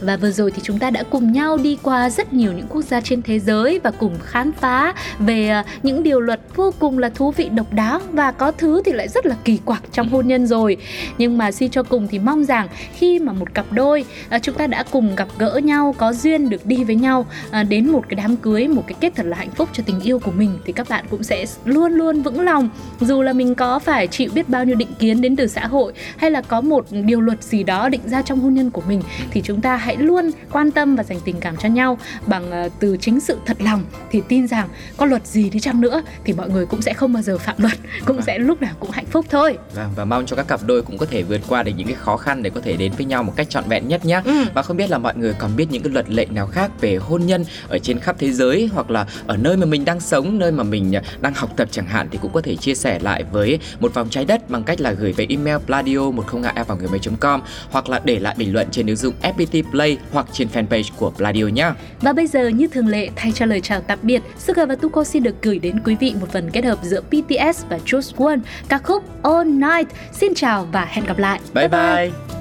Và 0.00 0.16
vừa 0.16 0.30
rồi 0.30 0.50
thì 0.50 0.60
chúng 0.62 0.78
ta 0.78 0.90
đã 0.90 1.02
cùng 1.10 1.32
nhau 1.32 1.56
đi 1.56 1.78
qua 1.82 2.10
rất 2.10 2.32
nhiều 2.32 2.52
những 2.52 2.66
quốc 2.68 2.82
gia 2.82 3.00
trên 3.00 3.22
thế 3.22 3.38
giới 3.38 3.80
và 3.84 3.90
cùng 3.90 4.18
khám 4.24 4.52
phá 4.52 4.94
về 5.18 5.48
à, 5.48 5.64
những 5.82 6.02
điều 6.02 6.20
luật 6.20 6.40
vô 6.56 6.74
cùng 6.78 6.98
là 6.98 7.08
thú 7.08 7.30
vị 7.30 7.48
độc 7.48 7.72
đáo 7.72 8.00
và 8.12 8.32
có 8.32 8.52
thứ 8.52 8.82
thì 8.84 8.92
lại 8.92 9.08
rất 9.08 9.26
là 9.26 9.36
kỳ 9.44 9.58
quặc 9.64 9.82
trong 9.92 10.08
hôn 10.08 10.26
nhân 10.26 10.46
rồi. 10.46 10.76
Nhưng 11.18 11.38
mà 11.38 11.52
suy 11.52 11.68
cho 11.68 11.82
cùng 11.82 12.08
thì 12.08 12.18
mong 12.18 12.44
rằng 12.44 12.68
khi 12.94 13.18
mà 13.18 13.32
một 13.32 13.54
cặp 13.54 13.72
đôi 13.72 14.04
à, 14.28 14.38
chúng 14.38 14.54
ta 14.54 14.66
đã 14.66 14.84
cùng 14.90 15.16
gặp 15.16 15.28
gỡ 15.38 15.60
nhau, 15.64 15.94
có 15.98 16.12
duyên 16.12 16.48
được 16.48 16.66
đi 16.66 16.84
với 16.84 16.94
nhau 16.94 17.26
à, 17.50 17.62
đến 17.62 17.88
một 17.88 18.02
cái 18.08 18.16
đám 18.16 18.36
cưới, 18.36 18.68
một 18.68 18.82
cái 18.86 18.96
kết 19.00 19.12
thật 19.16 19.26
là 19.26 19.36
hạnh 19.36 19.50
phúc 19.50 19.68
cho 19.72 19.82
tình 19.86 20.00
yêu 20.00 20.18
của 20.18 20.30
mình 20.30 20.58
thì 20.64 20.72
các 20.72 20.88
bạn 20.88 21.04
cũng 21.10 21.22
sẽ 21.22 21.44
luôn 21.64 21.92
luôn 21.92 22.22
vững 22.22 22.40
lòng. 22.40 22.68
Dù 23.00 23.22
là 23.22 23.32
mình 23.32 23.54
có 23.54 23.78
phải 23.78 24.06
chịu 24.06 24.30
biết 24.34 24.48
bao 24.48 24.64
nhiêu 24.64 24.76
định 24.76 24.94
kiến 24.98 25.20
đến 25.20 25.36
từ 25.36 25.46
xã 25.46 25.66
hội 25.66 25.92
hay 26.16 26.30
là 26.30 26.42
có 26.42 26.60
một 26.60 26.86
điều 26.90 27.20
luật 27.20 27.42
gì 27.42 27.62
đó 27.62 27.88
định 27.88 28.00
ra 28.04 28.22
trong 28.22 28.40
hôn 28.40 28.54
nhân 28.54 28.70
của 28.70 28.82
mình 28.88 29.02
thì 29.30 29.42
chúng 29.42 29.60
ta 29.60 29.76
hãy 29.76 29.96
luôn 29.96 30.30
quan 30.52 30.70
tâm 30.70 30.96
và 30.96 31.02
dành 31.02 31.18
tình 31.24 31.40
cảm 31.40 31.56
cho 31.56 31.68
nhau 31.68 31.98
bằng 32.26 32.66
uh, 32.66 32.72
từ 32.80 32.96
chính 33.00 33.20
sự 33.20 33.38
thật 33.46 33.56
lòng 33.60 33.84
thì 34.10 34.22
tin 34.28 34.46
rằng 34.46 34.68
có 34.96 35.06
luật 35.06 35.26
gì 35.26 35.50
đi 35.50 35.60
chăng 35.60 35.80
nữa 35.80 36.02
thì 36.24 36.32
mọi 36.32 36.50
người 36.50 36.66
cũng 36.66 36.82
sẽ 36.82 36.94
không 36.94 37.12
bao 37.12 37.22
giờ 37.22 37.38
phạm 37.38 37.56
luật 37.58 37.78
cũng 38.04 38.22
sẽ 38.22 38.38
lúc 38.38 38.62
nào 38.62 38.74
cũng 38.80 38.90
hạnh 38.90 39.06
phúc 39.06 39.26
thôi. 39.30 39.58
Và, 39.74 39.88
và 39.96 40.04
mong 40.04 40.26
cho 40.26 40.36
các 40.36 40.48
cặp 40.48 40.60
đôi 40.66 40.82
cũng 40.82 40.98
có 40.98 41.06
thể 41.06 41.22
vượt 41.22 41.40
qua 41.48 41.62
được 41.62 41.72
những 41.76 41.86
cái 41.86 41.96
khó 41.96 42.16
khăn 42.16 42.42
để 42.42 42.50
có 42.50 42.60
thể 42.60 42.76
đến 42.76 42.92
với 42.96 43.06
nhau 43.06 43.22
một 43.22 43.32
cách 43.36 43.50
trọn 43.50 43.64
vẹn 43.68 43.88
nhất 43.88 44.04
nhé 44.04 44.22
ừ. 44.24 44.44
và 44.54 44.62
không 44.62 44.76
biết 44.76 44.90
là 44.90 44.98
mọi 44.98 45.16
người 45.16 45.34
còn 45.38 45.56
biết 45.56 45.66
những 45.70 45.82
cái 45.82 45.92
luật 45.92 46.10
lệ 46.10 46.26
nào 46.30 46.46
khác 46.46 46.70
về 46.80 46.96
hôn 46.96 47.26
nhân 47.26 47.44
ở 47.68 47.78
trên 47.78 47.98
khắp 47.98 48.16
thế 48.18 48.32
giới 48.32 48.70
hoặc 48.76 48.90
là 48.90 49.06
ở 49.26 49.36
nơi 49.36 49.56
mà 49.56 49.66
mình 49.66 49.84
đang 49.84 50.00
sống 50.00 50.38
nơi 50.38 50.52
mà 50.52 50.62
mình 50.62 50.96
à, 50.96 51.02
đang 51.20 51.34
học 51.34 51.50
tập 51.56 51.68
chẳng 51.70 51.86
hạn 51.86 52.08
thì 52.10 52.18
cũng 52.22 52.32
có 52.32 52.40
thể 52.40 52.56
chia 52.56 52.74
sẻ 52.74 52.98
lại 53.02 53.24
với 53.32 53.58
một 53.80 53.94
vòng 53.94 54.08
trái 54.10 54.24
đất 54.24 54.50
bằng 54.50 54.64
cách 54.64 54.80
là 54.80 54.92
gửi 54.92 55.12
về 55.12 55.26
email 55.28 55.56
pladio 55.66 56.10
102 56.10 56.64
vào 56.64 56.78
người 56.78 56.88
com 57.20 57.42
hoặc 57.70 57.88
là 57.88 58.00
để 58.04 58.18
lại 58.18 58.34
bình 58.38 58.52
luận 58.52 58.66
trên 58.70 58.86
ứng 58.86 58.96
dụng 58.96 59.14
FPT 59.22 59.62
Play 59.70 59.98
hoặc 60.12 60.26
trên 60.32 60.48
fanpage 60.54 60.90
của 60.96 61.10
Pladio 61.10 61.44
nhé. 61.44 61.70
Và 62.00 62.12
bây 62.12 62.26
giờ 62.26 62.48
như 62.48 62.66
thường 62.66 62.88
lệ 62.88 63.08
thay 63.16 63.32
cho 63.32 63.46
lời 63.46 63.60
chào 63.60 63.80
tạm 63.80 63.98
biệt, 64.02 64.22
Sugar 64.38 64.68
và 64.68 64.76
Tuko 64.76 65.04
xin 65.04 65.22
được 65.22 65.42
gửi 65.42 65.58
đến 65.58 65.80
quý 65.84 65.96
vị 66.00 66.14
một 66.20 66.32
phần 66.32 66.50
kết 66.50 66.64
hợp 66.64 66.78
giữa 66.82 67.00
BTS 67.00 67.64
và 67.68 67.78
Just 67.86 68.26
One 68.26 68.38
ca 68.68 68.78
khúc 68.78 69.04
All 69.22 69.48
Night. 69.48 69.88
Xin 70.12 70.34
chào 70.34 70.68
và 70.72 70.84
hẹn 70.84 71.06
gặp 71.06 71.18
lại. 71.18 71.40
Bye 71.54 71.68
bye. 71.68 72.10
bye. 72.10 72.35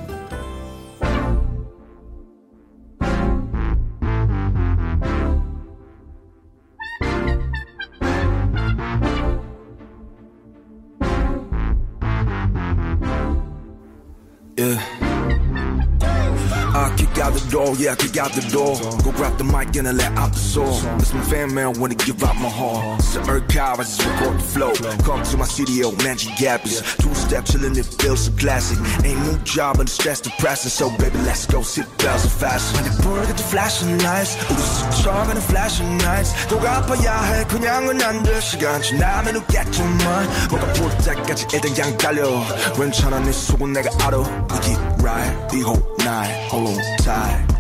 door, 17.85 17.85
yeah, 17.85 17.95
kick 17.95 18.17
out 18.17 18.33
the 18.33 18.43
door. 18.51 18.77
Go 19.05 19.13
grab 19.13 19.37
the 19.39 19.45
mic 19.45 19.77
and 19.77 19.89
I 19.89 19.93
let 19.93 20.13
out 20.17 20.33
the 20.33 20.39
song. 20.39 20.81
That's 20.99 21.13
my 21.13 21.23
fan 21.25 21.55
man, 21.55 21.79
wanna 21.81 21.95
give 21.95 22.23
out 22.25 22.37
my 22.37 22.49
heart. 22.49 23.01
It's 23.01 23.15
the 23.15 23.21
Earth 23.31 23.49
cow, 23.49 23.75
I 23.75 23.85
just 23.85 24.05
record 24.05 24.39
the 24.39 24.49
flow. 24.55 24.73
Come 25.05 25.23
to 25.23 25.37
my 25.37 25.47
studio, 25.47 25.93
Magic 26.05 26.37
Gap 26.37 26.65
is 26.65 26.83
two 27.03 27.15
step 27.15 27.45
chillin', 27.45 27.77
it 27.77 27.87
feels 28.01 28.21
so 28.27 28.33
classic. 28.33 28.79
Ain't 29.05 29.21
no 29.27 29.35
job, 29.45 29.79
and 29.81 29.89
the 29.89 29.93
stress 29.93 30.21
depressing, 30.21 30.71
so 30.71 30.91
baby, 30.97 31.19
let's 31.29 31.47
go 31.47 31.63
sit 31.63 31.87
bells 31.99 32.23
so 32.23 32.29
fast. 32.29 32.75
When 32.75 32.85
the 32.85 32.95
bird 33.03 33.27
get 33.29 33.37
the 33.37 33.45
flashing 33.45 33.99
lights, 33.99 34.37
우리 34.51 34.61
스쳐 34.61 35.13
가는 35.13 35.41
flashing 35.43 36.03
lights. 36.05 36.33
돌아봐야 36.49 37.23
해, 37.23 37.45
그냥은 37.45 38.01
안돼 38.01 38.41
시간 38.41 38.83
지나면 38.83 39.37
웃겠지만 39.37 40.49
뭐가 40.51 40.73
볼 40.75 40.91
때까지 41.05 41.47
일단 41.53 41.75
그냥 41.75 41.97
달려. 41.99 42.43
괜찮아, 42.75 43.21
네 43.21 43.33
속은 43.33 43.73
내가 43.73 43.91
알아. 44.07 44.19
We 44.51 44.59
keep 44.61 44.81
right 45.03 45.49
the 45.51 45.63
whole 45.63 45.83
night, 46.01 46.33
hold 46.51 46.69
on 46.69 46.97
tight. 46.99 47.54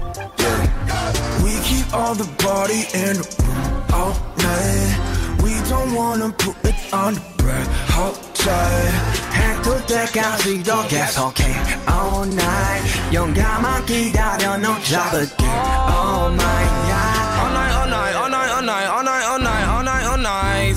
Yeah. 1.64 1.64
We 1.64 1.64
keep 1.64 1.94
all 1.94 2.14
the 2.14 2.28
party 2.42 2.86
in 2.94 3.16
the 3.16 3.26
room 3.42 3.82
all 3.92 4.14
night. 4.38 5.42
We 5.42 5.52
don't 5.68 5.94
wanna 5.94 6.30
put 6.32 6.56
it 6.64 6.76
on 6.92 7.14
the 7.14 7.20
bread. 7.38 7.66
Hold 7.90 8.18
tight. 8.34 8.92
해도 9.34 9.86
때까지도 9.86 10.86
계속해 10.88 11.44
all 11.88 12.28
night. 12.28 13.14
용감한 13.14 13.86
기다려 13.86 14.56
너 14.58 14.80
잡을게 14.82 15.44
all 15.46 16.32
night. 16.34 16.70
Yeah. 16.88 17.20
All 17.40 17.50
night, 17.52 17.72
all 17.72 17.88
night, 17.88 18.14
all 18.14 18.28
night, 18.28 18.50
all 18.50 18.62
night, 18.62 18.86
all 18.86 19.02
night, 19.02 19.24
all 19.24 19.38
night, 19.40 19.64
all 19.64 19.82
night, 19.82 20.04
all 20.06 20.18
night. 20.18 20.76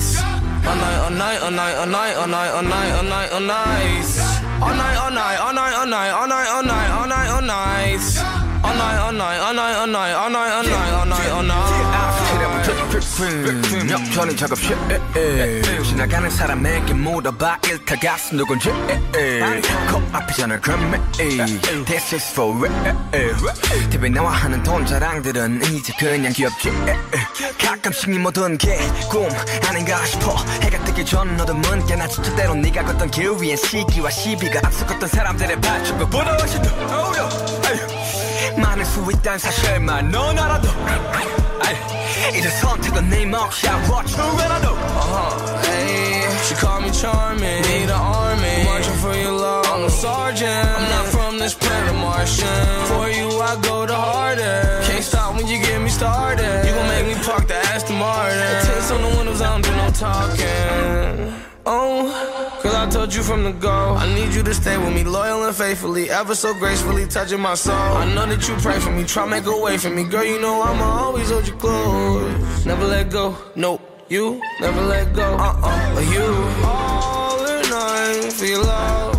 All 0.64 0.76
night, 0.76 0.98
all 1.04 1.10
night, 1.10 1.40
all 1.40 1.50
night, 1.50 1.74
all 1.76 1.86
night, 1.86 2.14
all 2.16 2.26
night, 2.26 2.50
all 2.54 2.62
night, 2.62 2.92
all 2.92 3.04
night, 3.04 3.32
all 3.32 3.40
night. 3.40 4.44
All 4.60 4.74
night, 4.74 4.96
all 4.96 5.10
night, 5.10 5.38
all 5.38 5.52
night, 5.52 5.74
all 5.74 5.86
night, 5.86 6.10
all 6.10 6.62
night, 6.62 6.90
all 6.90 7.06
night, 7.06 7.28
all 7.28 7.42
night, 7.42 8.37
Night. 8.77 8.99
역전은 13.89 14.37
작업실 14.37 14.77
지나가는 15.83 16.29
사람에게 16.29 16.93
물어봐 16.93 17.59
일타 17.67 17.95
가슴 17.95 18.37
누군지 18.37 18.69
전화 20.35 20.59
그럼 20.59 21.09
This 21.85 22.15
is 22.15 22.31
for 22.31 22.55
real 22.57 23.89
TV 23.89 24.09
나와 24.09 24.31
하는 24.31 24.61
돈 24.63 24.85
자랑들은 24.85 25.61
이제 25.73 25.93
그냥 25.99 26.31
귀엽지 26.31 26.71
가끔씩 27.63 28.09
이 28.09 28.17
모든 28.17 28.57
게꿈 28.57 29.29
아닌가 29.67 30.05
싶어. 30.05 30.35
해가 30.61 30.83
뜨기 30.85 31.03
전 31.05 31.35
너도 31.37 31.53
문게나 31.53 32.07
진짜 32.07 32.35
때로 32.35 32.55
네가 32.55 32.83
걷던 32.83 33.11
길 33.11 33.31
위엔 33.39 33.57
시기와 33.57 34.09
시비가 34.09 34.59
앞서갔던 34.63 35.09
사람들의 35.09 35.59
발자국보다 35.61 36.37
훨씬 36.37 36.61
더 36.61 36.69
어려 36.75 37.29
많을 38.58 38.84
수 38.84 39.00
있다는 39.10 39.38
사실만 39.38 40.10
넌 40.10 40.38
알아도 40.38 40.68
아이, 41.62 42.38
이제 42.38 42.48
선택은 42.50 43.08
네 43.10 43.24
몫이야 43.26 43.72
What 43.88 44.10
you 44.16 44.36
gonna 44.36 44.60
do 44.60 44.74
Uh-huh, 44.74 45.62
hey, 45.66 46.22
she 46.46 46.54
call 46.54 46.80
me 46.80 46.90
charming. 46.92 47.62
Need 47.62 47.90
an 47.90 47.98
army. 47.98 48.64
Marching 48.64 48.98
for 49.02 49.14
your 49.14 49.32
love. 49.32 49.66
I'm 49.66 49.84
a 49.84 49.90
sergeant. 49.90 50.66
I'm 50.76 50.88
not 50.88 51.06
from 51.06 51.38
this 51.38 51.54
planet 51.54 51.94
Martian. 51.94 52.86
For 52.86 53.10
you, 53.10 53.28
I 53.40 53.56
go 53.60 53.86
the 53.86 53.94
hardest. 53.94 54.90
Can't 54.90 55.04
stop 55.04 55.34
when 55.36 55.46
you 55.46 55.58
get 55.58 55.80
me 55.82 55.90
started. 55.90 56.64
You 56.66 56.72
gon' 56.74 56.88
make 56.88 57.06
me 57.06 57.14
park 57.24 57.46
the 57.48 57.56
Aston 57.74 57.98
Martin. 57.98 58.64
Tints 58.66 58.90
on 58.90 59.02
the 59.02 59.08
windows, 59.18 59.40
I 59.42 59.50
don't 59.50 59.64
do 59.64 59.72
no 59.76 59.90
talking. 59.90 61.47
Oh, 61.71 62.09
cause 62.63 62.73
I 62.73 62.89
told 62.89 63.13
you 63.13 63.21
from 63.21 63.43
the 63.43 63.51
go. 63.51 63.69
I 63.93 64.11
need 64.15 64.33
you 64.33 64.41
to 64.41 64.55
stay 64.55 64.75
with 64.79 64.91
me, 64.91 65.03
loyal 65.03 65.43
and 65.43 65.55
faithfully, 65.55 66.09
ever 66.09 66.33
so 66.33 66.51
gracefully 66.55 67.05
touching 67.05 67.39
my 67.39 67.53
soul. 67.53 67.75
I 67.75 68.11
know 68.15 68.25
that 68.25 68.47
you 68.47 68.55
pray 68.55 68.79
for 68.79 68.89
me, 68.89 69.03
try 69.03 69.27
make 69.27 69.45
a 69.45 69.55
way 69.55 69.77
for 69.77 69.91
me. 69.91 70.03
Girl, 70.03 70.25
you 70.25 70.41
know 70.41 70.63
I'ma 70.63 70.83
always 70.83 71.29
hold 71.29 71.47
you 71.47 71.53
close. 71.53 72.65
Never 72.65 72.85
let 72.87 73.11
go, 73.11 73.37
nope. 73.55 73.81
You 74.09 74.41
never 74.59 74.81
let 74.81 75.13
go, 75.13 75.35
uh-uh, 75.37 75.93
but 75.93 76.07
you 76.11 76.25
all 76.65 77.39
or 77.39 77.61
nothing 77.69 78.31
for 78.31 78.45
your 78.45 78.63
love. 78.63 79.18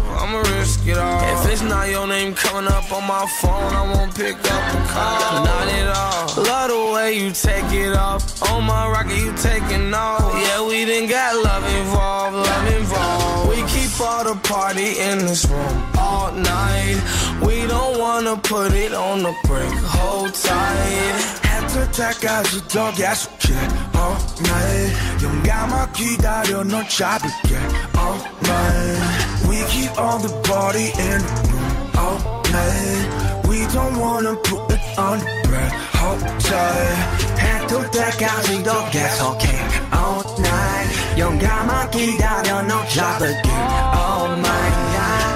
It 0.90 0.98
all. 0.98 1.22
If 1.34 1.52
it's 1.52 1.62
not 1.62 1.88
your 1.88 2.06
name 2.06 2.34
coming 2.34 2.70
up 2.70 2.90
on 2.92 3.06
my 3.06 3.24
phone, 3.40 3.72
I 3.80 3.82
won't 3.92 4.12
pick 4.14 4.34
up 4.34 4.62
the 4.72 4.80
call. 4.92 5.44
Not 5.44 5.68
at 5.78 5.88
all. 5.96 6.44
Love 6.44 6.70
the 6.70 6.92
way 6.94 7.08
you 7.20 7.30
take 7.30 7.70
it 7.72 7.94
off. 7.96 8.22
On 8.50 8.64
my 8.64 8.88
rocket, 8.88 9.16
you 9.16 9.32
taking 9.34 9.94
off. 9.94 10.32
Yeah, 10.34 10.66
we 10.66 10.84
done 10.84 11.08
got 11.08 11.32
love 11.44 11.64
involved, 11.78 12.36
love 12.36 12.66
involved. 12.74 13.50
We 13.50 13.56
keep 13.68 14.00
all 14.00 14.24
the 14.24 14.36
party 14.48 14.98
in 14.98 15.18
this 15.18 15.44
room 15.46 15.76
all 15.96 16.32
night. 16.32 16.98
We 17.40 17.66
don't 17.66 17.98
wanna 17.98 18.36
put 18.38 18.72
it 18.72 18.92
on 18.92 19.22
the 19.22 19.34
break. 19.46 19.72
Hold 19.94 20.34
tight. 20.34 21.49
해뜰 21.69 21.91
때까지 21.91 22.67
더 22.67 22.91
계속해 22.93 23.53
All 23.95 24.17
night 24.41 25.23
용감하 25.23 25.91
기다려 25.91 26.63
널 26.63 26.87
잡을게 26.89 27.55
All 27.97 28.19
night 28.43 29.47
We 29.47 29.63
keep 29.67 29.97
all 29.99 30.19
the 30.19 30.33
party 30.41 30.91
in 30.99 31.19
the 31.19 31.35
room 31.51 31.91
All 31.97 32.19
night 32.51 33.47
We 33.47 33.67
don't 33.67 33.97
wanna 33.99 34.35
put 34.43 34.71
it 34.73 34.99
on 34.99 35.19
break 35.45 35.71
Hold 35.99 36.19
tight 36.39 37.25
해뜰 37.39 37.91
때까지 37.91 38.63
더 38.63 38.89
계속해 38.89 39.47
All 39.93 40.23
night 40.39 41.19
용감하 41.19 41.89
기다려 41.89 42.61
널 42.63 42.87
잡을게 42.89 43.49
All 43.49 44.31
night 44.39 44.85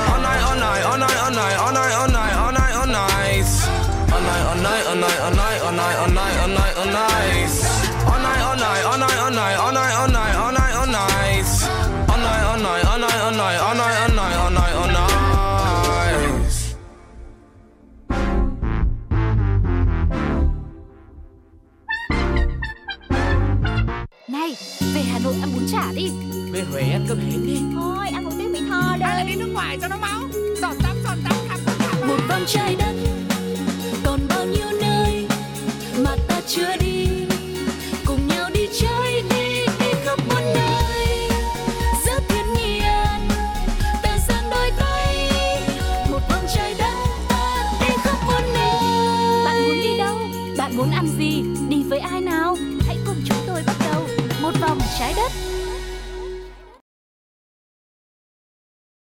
All 0.10 0.22
night, 0.22 0.44
all 0.44 0.58
night, 0.58 0.84
all 0.84 0.98
night, 0.98 1.58
all 1.58 1.72
night, 1.72 1.94
all 1.94 2.10
night, 2.10 2.33
all 4.95 5.01
night, 5.01 5.21
all 5.21 5.33
night, 5.33 5.61
all 5.61 5.73
night, 5.73 5.97
all 5.97 6.09
night, 6.09 6.39
all 6.39 6.49
night, 6.49 6.77
all 6.77 6.87
night, 6.87 7.15
all 8.07 8.15
night. 8.15 8.15
All 8.15 8.21
night, 8.21 8.85
all 8.85 8.99
night, 8.99 9.17
all 9.17 9.31
night, 9.31 9.57
all 9.57 9.73
night, 9.73 9.95
all 9.95 10.09
night, 10.09 10.34